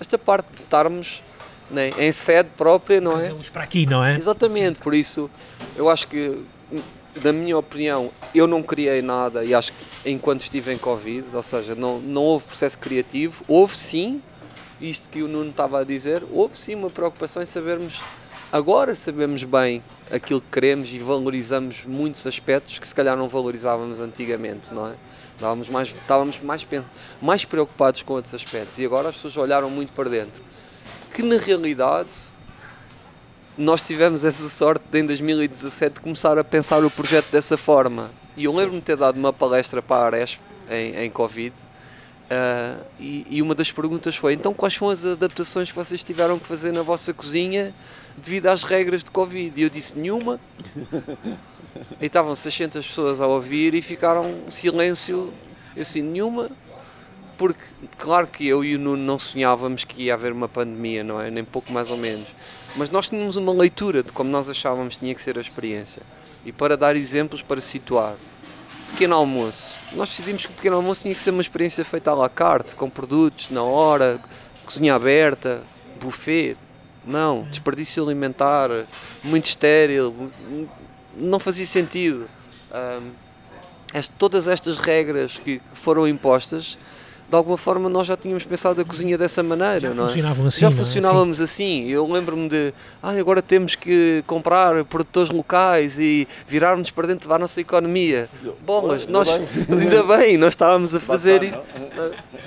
[0.00, 1.22] esta parte de estarmos
[1.70, 3.32] né, em sede própria, não é?
[3.52, 4.14] para aqui, não é?
[4.14, 5.30] Exatamente, por isso
[5.76, 6.38] eu acho que
[7.22, 11.42] na minha opinião, eu não criei nada e acho que enquanto estive em Covid, ou
[11.42, 14.22] seja, não, não houve processo criativo, houve sim,
[14.80, 18.00] isto que o Nuno estava a dizer, houve sim uma preocupação em sabermos,
[18.52, 24.00] agora sabemos bem aquilo que queremos e valorizamos muitos aspectos que se calhar não valorizávamos
[24.00, 24.94] antigamente, não é?
[25.34, 26.66] Estávamos mais, estávamos mais,
[27.22, 30.42] mais preocupados com outros aspectos e agora as pessoas olharam muito para dentro.
[31.14, 32.10] Que na realidade
[33.58, 38.10] nós tivemos essa sorte de, em 2017 começar a pensar o projeto dessa forma.
[38.36, 40.38] E eu lembro-me de ter dado uma palestra para a Aresp
[40.70, 41.52] em, em Covid.
[42.30, 46.38] Uh, e, e, uma das perguntas foi: então, quais são as adaptações que vocês tiveram
[46.38, 47.74] que fazer na vossa cozinha
[48.16, 49.58] devido às regras de Covid?
[49.58, 50.38] E eu disse: nenhuma.
[52.00, 55.32] e estavam 600 pessoas a ouvir e ficaram silêncio,
[55.74, 56.50] eu assim, nenhuma,
[57.36, 57.64] porque
[57.96, 61.30] claro que eu e o Nuno não sonhávamos que ia haver uma pandemia, não é?
[61.30, 62.28] Nem pouco mais ou menos.
[62.78, 66.00] Mas nós tínhamos uma leitura de como nós achávamos que tinha que ser a experiência.
[66.46, 68.14] E para dar exemplos, para situar,
[68.92, 69.74] pequeno almoço.
[69.94, 72.76] Nós decidimos que o pequeno almoço tinha que ser uma experiência feita à la carte,
[72.76, 74.20] com produtos, na hora,
[74.64, 75.60] cozinha aberta,
[76.00, 76.56] buffet.
[77.04, 78.70] Não, desperdício alimentar,
[79.24, 80.30] muito estéril,
[81.16, 82.28] não fazia sentido.
[82.72, 83.10] Um,
[84.18, 86.78] todas estas regras que foram impostas
[87.28, 90.08] de alguma forma nós já tínhamos pensado a cozinha dessa maneira, já não é?
[90.08, 90.70] Funcionavam assim, já é?
[90.70, 91.84] funcionávamos assim.
[91.86, 92.72] Eu lembro-me de,
[93.02, 98.30] ah, agora temos que comprar produtores locais e virarmos para dentro da nossa economia.
[98.64, 99.28] Bolas, nós,
[99.68, 101.60] ainda bem, nós estávamos a fazer isso.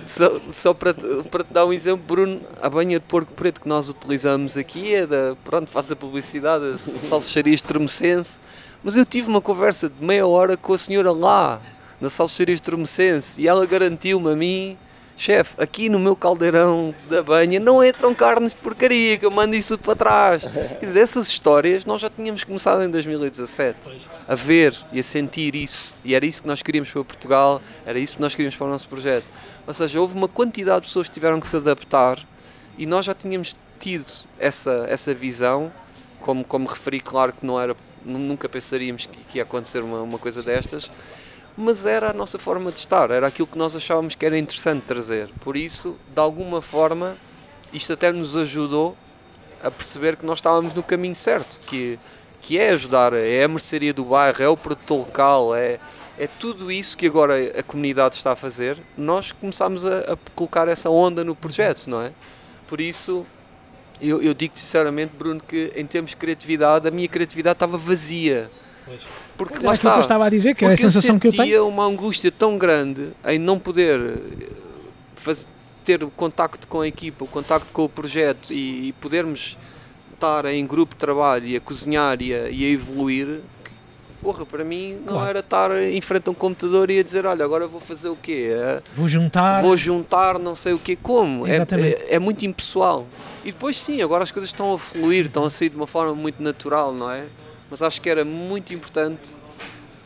[0.03, 0.95] Só, só para,
[1.29, 4.95] para te dar um exemplo, Bruno, a banha de porco preto que nós utilizamos aqui
[4.95, 6.77] é da, pronto, faz a publicidade, a
[7.07, 8.39] salsicharia estremecense,
[8.83, 11.61] mas eu tive uma conversa de meia hora com a senhora lá,
[12.01, 14.77] na salsicharia Estromecense e ela garantiu-me a mim
[15.21, 19.55] chefe, aqui no meu caldeirão da banha não entram carnes de porcaria, que eu mando
[19.55, 20.43] isso tudo para trás.
[20.79, 23.77] Quer dizer, essas histórias nós já tínhamos começado em 2017
[24.27, 25.93] a ver e a sentir isso.
[26.03, 28.69] E era isso que nós queríamos para Portugal, era isso que nós queríamos para o
[28.71, 29.25] nosso projeto.
[29.67, 32.17] Ou seja, houve uma quantidade de pessoas que tiveram que se adaptar
[32.77, 34.05] e nós já tínhamos tido
[34.39, 35.71] essa, essa visão,
[36.19, 40.17] como, como referi, claro que não era, nunca pensaríamos que, que ia acontecer uma, uma
[40.17, 40.89] coisa destas,
[41.61, 44.81] mas era a nossa forma de estar, era aquilo que nós achávamos que era interessante
[44.81, 45.29] trazer.
[45.41, 47.15] Por isso, de alguma forma,
[47.71, 48.97] isto até nos ajudou
[49.63, 51.99] a perceber que nós estávamos no caminho certo, que,
[52.41, 55.79] que é ajudar, é a mercearia do bairro, é o produtor local, é,
[56.17, 58.79] é tudo isso que agora a comunidade está a fazer.
[58.97, 62.11] Nós começámos a, a colocar essa onda no projeto, não é?
[62.67, 63.23] Por isso,
[64.01, 68.49] eu, eu digo sinceramente, Bruno, que em termos de criatividade, a minha criatividade estava vazia.
[69.37, 69.91] Porque pois lá está.
[69.91, 71.67] que eu estava a dizer, que é a sensação eu que eu tenho.
[71.67, 74.49] uma angústia tão grande em não poder eh,
[75.15, 75.47] fazer,
[75.83, 79.57] ter o contacto com a equipa, o contacto com o projeto e, e podermos
[80.13, 83.41] estar em grupo de trabalho e a cozinhar e a, e a evoluir,
[84.21, 85.29] porra, para mim não claro.
[85.29, 88.15] era estar em frente a um computador e a dizer, olha, agora vou fazer o
[88.15, 88.51] quê?
[88.51, 89.61] É, vou juntar.
[89.61, 90.95] Vou juntar não sei o quê.
[90.95, 91.47] Como?
[91.47, 93.07] É, é, é, muito impessoal.
[93.43, 96.13] E depois sim, agora as coisas estão a fluir, estão a sair de uma forma
[96.13, 97.25] muito natural, não é?
[97.71, 99.31] Mas acho que era muito importante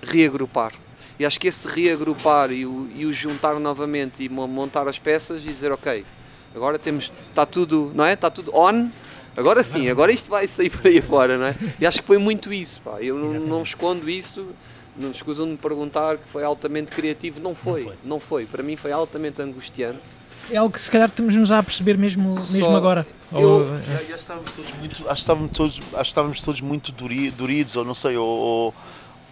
[0.01, 0.71] reagrupar.
[1.17, 5.41] E acho que esse reagrupar e o, e o juntar novamente e montar as peças
[5.41, 6.05] e dizer, ok,
[6.53, 8.13] agora temos, está tudo, não é?
[8.13, 8.89] Está tudo on,
[9.35, 11.55] agora sim, agora isto vai sair por aí fora, não é?
[11.79, 13.01] E acho que foi muito isso, pá.
[13.01, 14.53] Eu não, não escondo isso,
[14.95, 18.45] não escusam de me perguntar que foi altamente criativo, não foi, não foi, não foi.
[18.45, 20.17] Para mim foi altamente angustiante
[20.51, 23.05] é algo que se calhar estamos-nos a perceber mesmo, mesmo agora.
[23.31, 26.61] Eu, ou, já, já estávamos todos muito, acho que estávamos todos, acho que estávamos todos
[26.61, 28.73] muito duri, duridos, ou não sei, ou, ou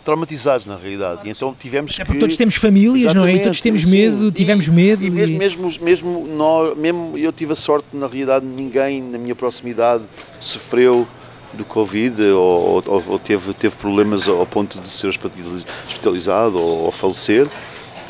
[0.03, 1.21] traumatizados na realidade.
[1.25, 3.35] E então tivemos é porque todos temos famílias, não é?
[3.35, 5.03] E todos temos sim, medo, tivemos medo.
[5.03, 9.35] E, mesmo, mesmo, mesmo, nós, mesmo eu tive a sorte, na realidade, ninguém na minha
[9.35, 10.03] proximidade
[10.39, 11.07] sofreu
[11.53, 16.91] do Covid ou, ou, ou teve, teve problemas ao ponto de ser hospitalizado ou, ou
[16.91, 17.47] falecer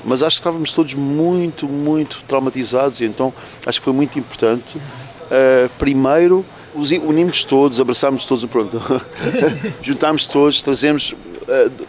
[0.03, 3.33] mas acho que estávamos todos muito, muito traumatizados e então
[3.65, 4.77] acho que foi muito importante.
[4.77, 6.45] Uh, primeiro,
[6.75, 8.79] unimos todos, abraçámos todos, pronto,
[9.81, 11.85] juntámos todos, trazemos, uh,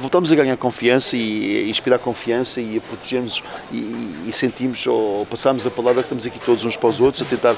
[0.00, 3.76] voltamos a ganhar confiança e a inspirar confiança e a protegermos e,
[4.26, 7.24] e sentimos ou passamos a palavra que estamos aqui todos uns para os outros a
[7.24, 7.56] tentar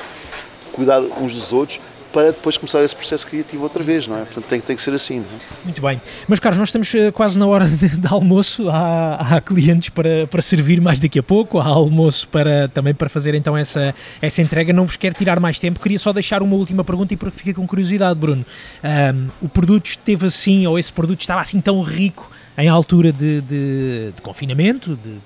[0.73, 1.81] cuidar uns dos outros
[2.13, 4.25] para depois começar esse processo criativo outra vez, não é?
[4.25, 5.21] Portanto, tem, tem que ser assim.
[5.21, 5.65] É?
[5.65, 6.01] Muito bem.
[6.27, 8.69] Mas, Carlos, nós estamos eh, quase na hora de, de almoço.
[8.71, 13.09] Há, há, clientes para, para servir mais daqui a pouco, há almoço para, também para
[13.09, 14.73] fazer então essa, essa entrega.
[14.73, 17.55] Não vos quero tirar mais tempo, queria só deixar uma última pergunta e porque fiquei
[17.55, 18.45] com curiosidade, Bruno.
[18.83, 23.41] Um, o produto esteve assim, ou esse produto estava assim tão rico em altura de,
[23.41, 25.21] de, de confinamento, de uh,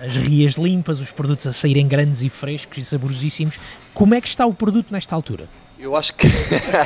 [0.00, 3.58] as rias limpas, os produtos a saírem grandes e frescos e saborosíssimos.
[3.92, 5.46] Como é que está o produto nesta altura?
[5.80, 6.26] Eu acho que.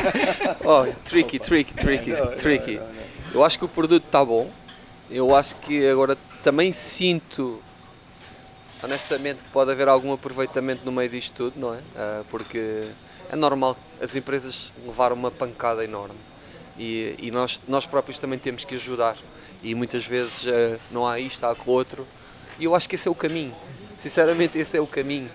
[0.65, 2.81] oh, tricky, tricky, tricky, tricky.
[3.33, 4.49] Eu acho que o produto está bom.
[5.11, 7.61] Eu acho que agora também sinto,
[8.81, 11.79] honestamente, que pode haver algum aproveitamento no meio disto tudo, não é?
[11.79, 12.89] Uh, porque
[13.29, 16.19] é normal as empresas levaram uma pancada enorme
[16.79, 19.16] e, e, nós, nós próprios também temos que ajudar.
[19.61, 22.07] E muitas vezes uh, não há isto, há aquilo outro.
[22.61, 23.55] E eu acho que esse é o caminho.
[23.99, 25.29] Sinceramente, esse é o caminho.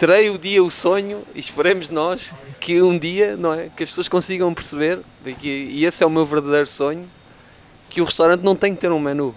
[0.00, 3.68] Terei o dia o sonho, e esperemos nós, que um dia, não é?
[3.68, 7.06] Que as pessoas consigam perceber, e, que, e esse é o meu verdadeiro sonho,
[7.90, 9.34] que o restaurante não tem que ter um menu.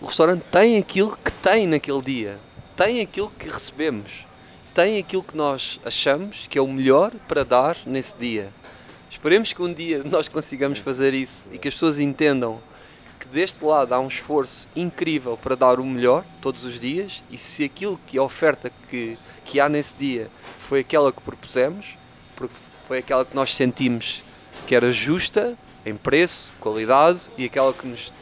[0.00, 2.38] O restaurante tem aquilo que tem naquele dia,
[2.74, 4.24] tem aquilo que recebemos,
[4.74, 8.48] tem aquilo que nós achamos que é o melhor para dar nesse dia.
[9.10, 12.62] Esperemos que um dia nós consigamos fazer isso e que as pessoas entendam
[13.20, 17.36] que deste lado há um esforço incrível para dar o melhor todos os dias e
[17.36, 20.28] se aquilo que a oferta que, que há nesse dia
[20.58, 21.96] foi aquela que propusemos,
[22.34, 22.54] porque
[22.86, 24.22] foi aquela que nós sentimos
[24.66, 28.12] que era justa em preço, qualidade e aquela que nos,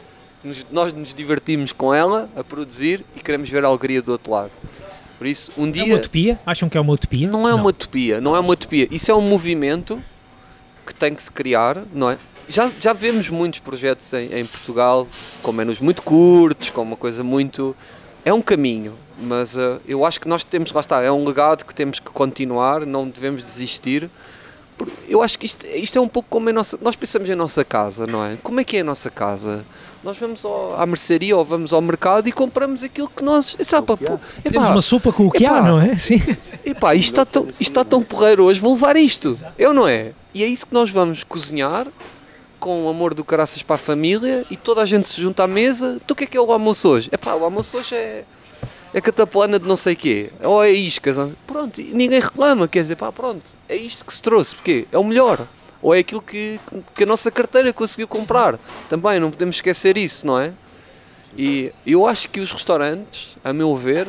[0.43, 4.31] nos, nós nos divertimos com ela a produzir e queremos ver a alegria do outro
[4.31, 4.51] lado.
[5.17, 5.83] Por isso, um dia.
[5.83, 6.39] É uma utopia?
[6.45, 7.29] Acham que é uma utopia?
[7.29, 8.87] Não é uma utopia, não é uma utopia.
[8.91, 10.01] Isso é um movimento
[10.85, 12.17] que tem que se criar, não é?
[12.47, 15.07] Já, já vemos muitos projetos em, em Portugal,
[15.41, 17.75] com menos muito curtos, com uma coisa muito.
[18.25, 21.63] É um caminho, mas uh, eu acho que nós temos, lá está, é um legado
[21.63, 24.09] que temos que continuar, não devemos desistir.
[25.07, 26.77] Eu acho que isto, isto é um pouco como a nossa.
[26.81, 28.35] Nós pensamos em nossa casa, não é?
[28.43, 29.63] Como é que é a nossa casa?
[30.03, 33.55] Nós vamos ao, à mercearia ou vamos ao mercado e compramos aquilo que nós.
[33.63, 34.49] Sabe, O que.
[34.49, 35.59] Temos uma sopa com o que Epá.
[35.59, 35.95] há, não é?
[35.95, 36.21] Sim.
[36.65, 39.39] Epá, isto está, tão, isto está tão porreiro hoje, vou levar isto.
[39.57, 40.11] Eu não é?
[40.33, 41.87] E é isso que nós vamos cozinhar
[42.65, 45.47] com o amor do caraças para a família e toda a gente se junta à
[45.47, 46.01] mesa.
[46.07, 47.09] Tu o que é que é o almoço hoje?
[47.11, 48.25] Epá, o almoço hoje é,
[48.91, 50.31] é cataplana de não sei quê.
[50.41, 51.15] Ou é iscas.
[51.45, 52.67] Pronto, ninguém reclama.
[52.67, 54.55] Quer dizer, pá, pronto, é isto que se trouxe.
[54.55, 55.47] Porque é o melhor.
[55.79, 56.59] Ou é aquilo que,
[56.95, 58.57] que a nossa carteira conseguiu comprar.
[58.89, 60.51] Também, não podemos esquecer isso, não é?
[61.37, 64.07] E eu acho que os restaurantes, a meu ver,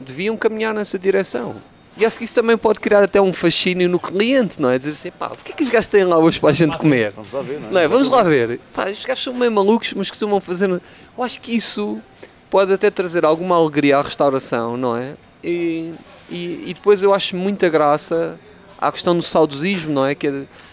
[0.00, 1.54] deviam caminhar nessa direção.
[1.96, 4.78] E acho que isso também pode criar até um fascínio no cliente, não é?
[4.78, 7.12] Dizer assim, pá, porquê que os gajos têm lá hoje para a gente comer?
[7.12, 7.72] Vamos lá ver, não é?
[7.72, 7.88] Não é?
[7.88, 8.60] Vamos lá ver.
[8.72, 10.70] Pá, os gajos são meio malucos, mas costumam fazer.
[10.70, 10.80] Eu
[11.22, 12.00] acho que isso
[12.48, 15.14] pode até trazer alguma alegria à restauração, não é?
[15.44, 15.92] E,
[16.30, 18.38] e, e depois eu acho muita graça
[18.78, 20.14] à questão do saudosismo, não é?
[20.14, 20.30] Que é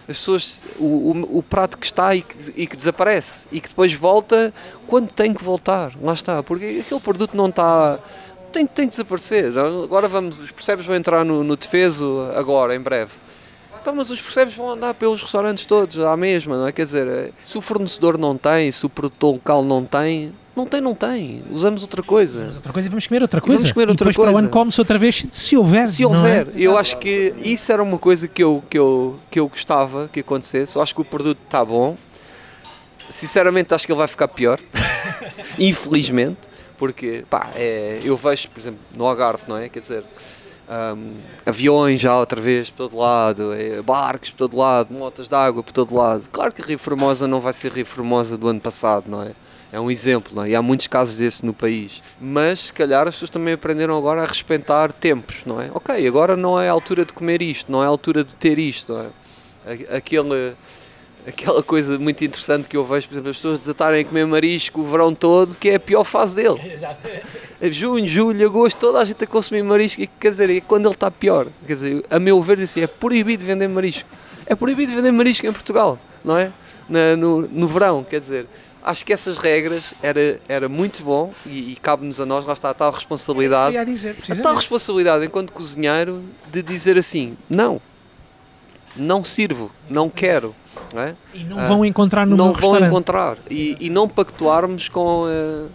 [0.10, 3.70] as pessoas, o, o, o prato que está e que, e que desaparece e que
[3.70, 4.52] depois volta
[4.88, 5.92] quando tem que voltar.
[6.02, 8.00] Lá está, porque aquele produto não está.
[8.52, 9.52] Tem, tem que desaparecer.
[9.58, 13.12] Agora vamos, os percebes vão entrar no, no defeso agora, em breve.
[13.84, 16.72] Pá, mas os percebes vão andar pelos restaurantes todos à mesma, não é?
[16.72, 20.82] Quer dizer, se o fornecedor não tem, se o produtor local não tem, não tem,
[20.82, 21.44] não tem.
[21.50, 22.40] Usamos outra coisa.
[22.40, 23.58] Vamos outra coisa e vamos comer outra E coisa.
[23.58, 24.40] vamos comer outra e depois para o coisa.
[24.40, 25.88] ano come-se outra vez, se houver.
[25.88, 26.08] Se é?
[26.08, 30.10] houver, eu acho que isso era uma coisa que eu, que eu, que eu gostava
[30.12, 30.76] que acontecesse.
[30.76, 31.96] Eu acho que o produto está bom.
[33.12, 34.60] Sinceramente, acho que ele vai ficar pior.
[35.58, 36.38] Infelizmente,
[36.80, 39.68] porque pá, é, eu vejo, por exemplo, no Algarve, não é?
[39.68, 40.04] Quer dizer,
[40.96, 45.36] hum, aviões já outra vez por todo lado, é, barcos por todo lado, motas de
[45.36, 46.30] água por todo lado.
[46.32, 49.34] Claro que Rio Formosa não vai ser Rio Formosa do ano passado, não é?
[49.72, 50.50] É um exemplo, não é?
[50.50, 52.02] E há muitos casos desse no país.
[52.20, 55.70] Mas se calhar as pessoas também aprenderam agora a respeitar tempos, não é?
[55.74, 58.58] Ok, agora não é a altura de comer isto, não é a altura de ter
[58.58, 59.96] isto, não é?
[59.98, 60.56] Aquele,
[61.30, 64.82] aquela coisa muito interessante que eu vejo, por exemplo, as pessoas desatarem a comer marisco
[64.82, 66.60] o verão todo, que é a pior fase dele.
[67.62, 70.86] É Junho, julho, agosto, toda a gente a consumir marisco, e quer dizer, é quando
[70.86, 71.48] ele está pior.
[71.68, 74.08] Quer dizer, a meu ver, assim, é proibido vender marisco.
[74.46, 76.52] É proibido vender marisco em Portugal, não é?
[76.88, 78.46] Na- no, no verão, quer dizer.
[78.82, 82.70] Acho que essas regras era, era muito bom e, e cabe-nos a nós, lá está
[82.70, 83.72] a tal responsabilidade.
[83.76, 87.82] Queria dizer, A tal responsabilidade enquanto cozinheiro de dizer assim, não,
[88.96, 90.54] não sirvo, não quero,
[90.94, 91.16] não é?
[91.34, 95.68] E não Ah, vão encontrar no não vão encontrar e, e não pactuarmos com, eh,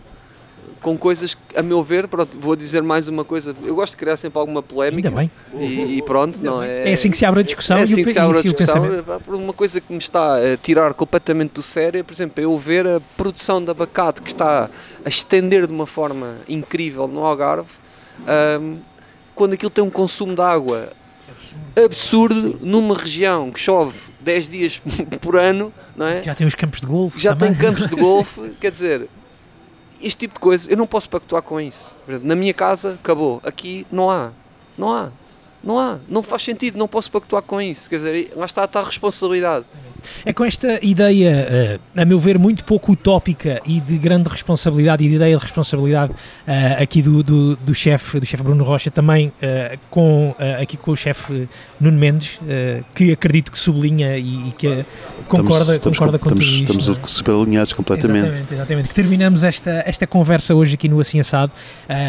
[0.83, 3.97] com coisas que, a meu ver, pronto, vou dizer mais uma coisa, eu gosto de
[3.97, 5.31] criar sempre alguma polémica Ainda bem.
[5.59, 6.91] e, e pronto, não é?
[6.91, 8.83] É assim que se abre a discussão é assim o, que se abre a discussão.
[9.25, 12.57] por Uma coisa que me está a tirar completamente do sério, é, por exemplo, eu
[12.59, 14.69] ver a produção de abacate que está
[15.05, 17.69] a estender de uma forma incrível no Algarve,
[18.27, 18.77] ahm,
[19.35, 20.93] quando aquilo tem um consumo de água
[21.85, 24.83] absurdo numa região que chove 10 dias
[25.21, 26.23] por ano, não é?
[26.23, 27.21] Já tem os campos de golfe.
[27.21, 27.55] já também.
[27.55, 29.09] tem campos de golfe, quer dizer,
[30.01, 31.97] este tipo de coisa, eu não posso pactuar com isso.
[32.23, 33.41] Na minha casa, acabou.
[33.45, 34.33] Aqui não há.
[34.77, 35.11] Não há.
[35.65, 35.99] Não há.
[36.09, 37.89] Não faz sentido, não posso pactuar com isso.
[37.89, 39.65] Quer dizer, lá está, está a responsabilidade.
[40.25, 45.05] É com esta ideia, eh, a meu ver, muito pouco utópica e de grande responsabilidade
[45.05, 46.13] e de ideia de responsabilidade
[46.47, 50.93] eh, aqui do, do, do chefe do chefe Bruno Rocha, também eh, com, aqui com
[50.93, 51.49] o chefe
[51.81, 52.41] Nuno Mendes,
[52.95, 54.85] que acredito que sublinha e, e que
[55.29, 56.73] concorda, estamos, concorda estamos, contigo.
[56.73, 57.09] estamos, isto, não é?
[57.09, 58.27] super alinhados completamente.
[58.27, 58.89] Exatamente, exatamente.
[58.89, 61.53] Que terminamos esta, esta conversa hoje aqui no Assim Assado.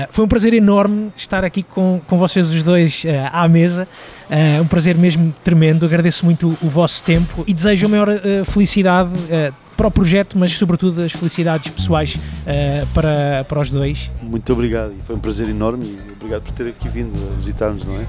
[0.10, 3.10] Foi um prazer enorme estar aqui com, com vocês os dois uh,
[3.46, 3.88] à mesa.
[4.30, 5.86] Uh, um prazer mesmo tremendo.
[5.86, 10.38] Agradeço muito o, vosso tempo e desejo a maior uh, felicidade uh, para o projeto,
[10.38, 14.12] mas sobretudo as felicidades pessoais uh, para, para os dois.
[14.22, 17.86] Muito obrigado e foi um prazer enorme e obrigado por ter aqui vindo a visitar-nos,
[17.86, 18.06] não é?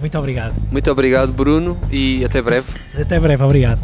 [0.00, 0.54] Muito obrigado.
[0.70, 2.66] Muito obrigado, Bruno, e até breve.
[2.94, 3.80] Até breve, obrigado.